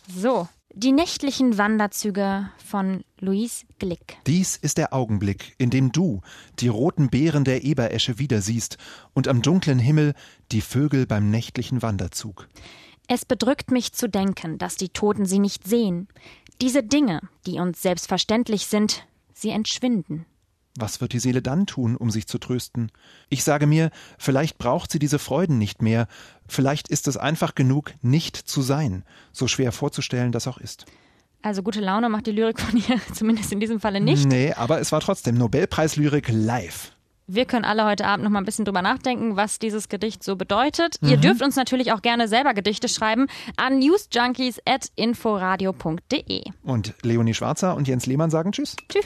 So, 0.07 0.47
die 0.71 0.91
nächtlichen 0.91 1.57
Wanderzüge 1.57 2.51
von 2.63 3.03
Louise 3.19 3.65
Glick. 3.79 4.17
Dies 4.27 4.55
ist 4.55 4.77
der 4.77 4.93
Augenblick, 4.93 5.55
in 5.57 5.71
dem 5.71 5.91
du 5.91 6.21
die 6.59 6.67
roten 6.67 7.09
Beeren 7.09 7.43
der 7.43 7.63
Eberesche 7.63 8.19
wieder 8.19 8.41
siehst 8.41 8.77
und 9.13 9.27
am 9.27 9.41
dunklen 9.41 9.79
Himmel 9.79 10.13
die 10.51 10.61
Vögel 10.61 11.07
beim 11.07 11.31
nächtlichen 11.31 11.81
Wanderzug. 11.81 12.47
Es 13.07 13.25
bedrückt 13.25 13.71
mich 13.71 13.93
zu 13.93 14.07
denken, 14.07 14.59
dass 14.59 14.75
die 14.75 14.89
Toten 14.89 15.25
sie 15.25 15.39
nicht 15.39 15.67
sehen. 15.67 16.07
Diese 16.61 16.83
Dinge, 16.83 17.21
die 17.47 17.59
uns 17.59 17.81
selbstverständlich 17.81 18.67
sind, 18.67 19.07
sie 19.33 19.49
entschwinden. 19.49 20.27
Was 20.79 21.01
wird 21.01 21.13
die 21.13 21.19
Seele 21.19 21.41
dann 21.41 21.65
tun, 21.65 21.97
um 21.97 22.09
sich 22.09 22.27
zu 22.27 22.37
trösten? 22.37 22.91
Ich 23.29 23.43
sage 23.43 23.67
mir, 23.67 23.91
vielleicht 24.17 24.57
braucht 24.57 24.91
sie 24.91 24.99
diese 24.99 25.19
Freuden 25.19 25.57
nicht 25.57 25.81
mehr, 25.81 26.07
vielleicht 26.47 26.87
ist 26.87 27.07
es 27.07 27.17
einfach 27.17 27.53
genug, 27.53 27.93
nicht 28.01 28.37
zu 28.37 28.61
sein, 28.61 29.03
so 29.33 29.47
schwer 29.47 29.71
vorzustellen 29.71 30.31
das 30.31 30.47
auch 30.47 30.57
ist. 30.57 30.85
Also 31.41 31.63
gute 31.63 31.79
Laune 31.79 32.09
macht 32.09 32.27
die 32.27 32.31
Lyrik 32.31 32.59
von 32.59 32.77
ihr 32.77 32.99
zumindest 33.13 33.51
in 33.51 33.59
diesem 33.59 33.79
Falle 33.79 34.01
nicht. 34.01 34.27
Nee, 34.27 34.53
aber 34.53 34.79
es 34.79 34.91
war 34.91 35.01
trotzdem 35.01 35.35
Nobelpreis-Lyrik 35.35 36.29
live. 36.29 36.91
Wir 37.31 37.45
können 37.45 37.63
alle 37.63 37.85
heute 37.85 38.07
Abend 38.07 38.23
noch 38.23 38.31
mal 38.31 38.39
ein 38.39 38.45
bisschen 38.45 38.65
drüber 38.65 38.81
nachdenken, 38.81 39.35
was 39.35 39.59
dieses 39.59 39.87
Gedicht 39.87 40.23
so 40.23 40.35
bedeutet. 40.35 40.99
Mhm. 41.01 41.09
Ihr 41.09 41.17
dürft 41.17 41.43
uns 41.43 41.55
natürlich 41.55 41.91
auch 41.91 42.01
gerne 42.01 42.27
selber 42.27 42.55
Gedichte 42.55 42.89
schreiben 42.89 43.27
an 43.55 43.77
newsjunkies.inforadio.de. 43.77 46.41
Und 46.63 46.95
Leonie 47.03 47.35
Schwarzer 47.35 47.75
und 47.75 47.87
Jens 47.87 48.07
Lehmann 48.07 48.31
sagen 48.31 48.51
Tschüss. 48.51 48.75
Tschüss. 48.89 49.05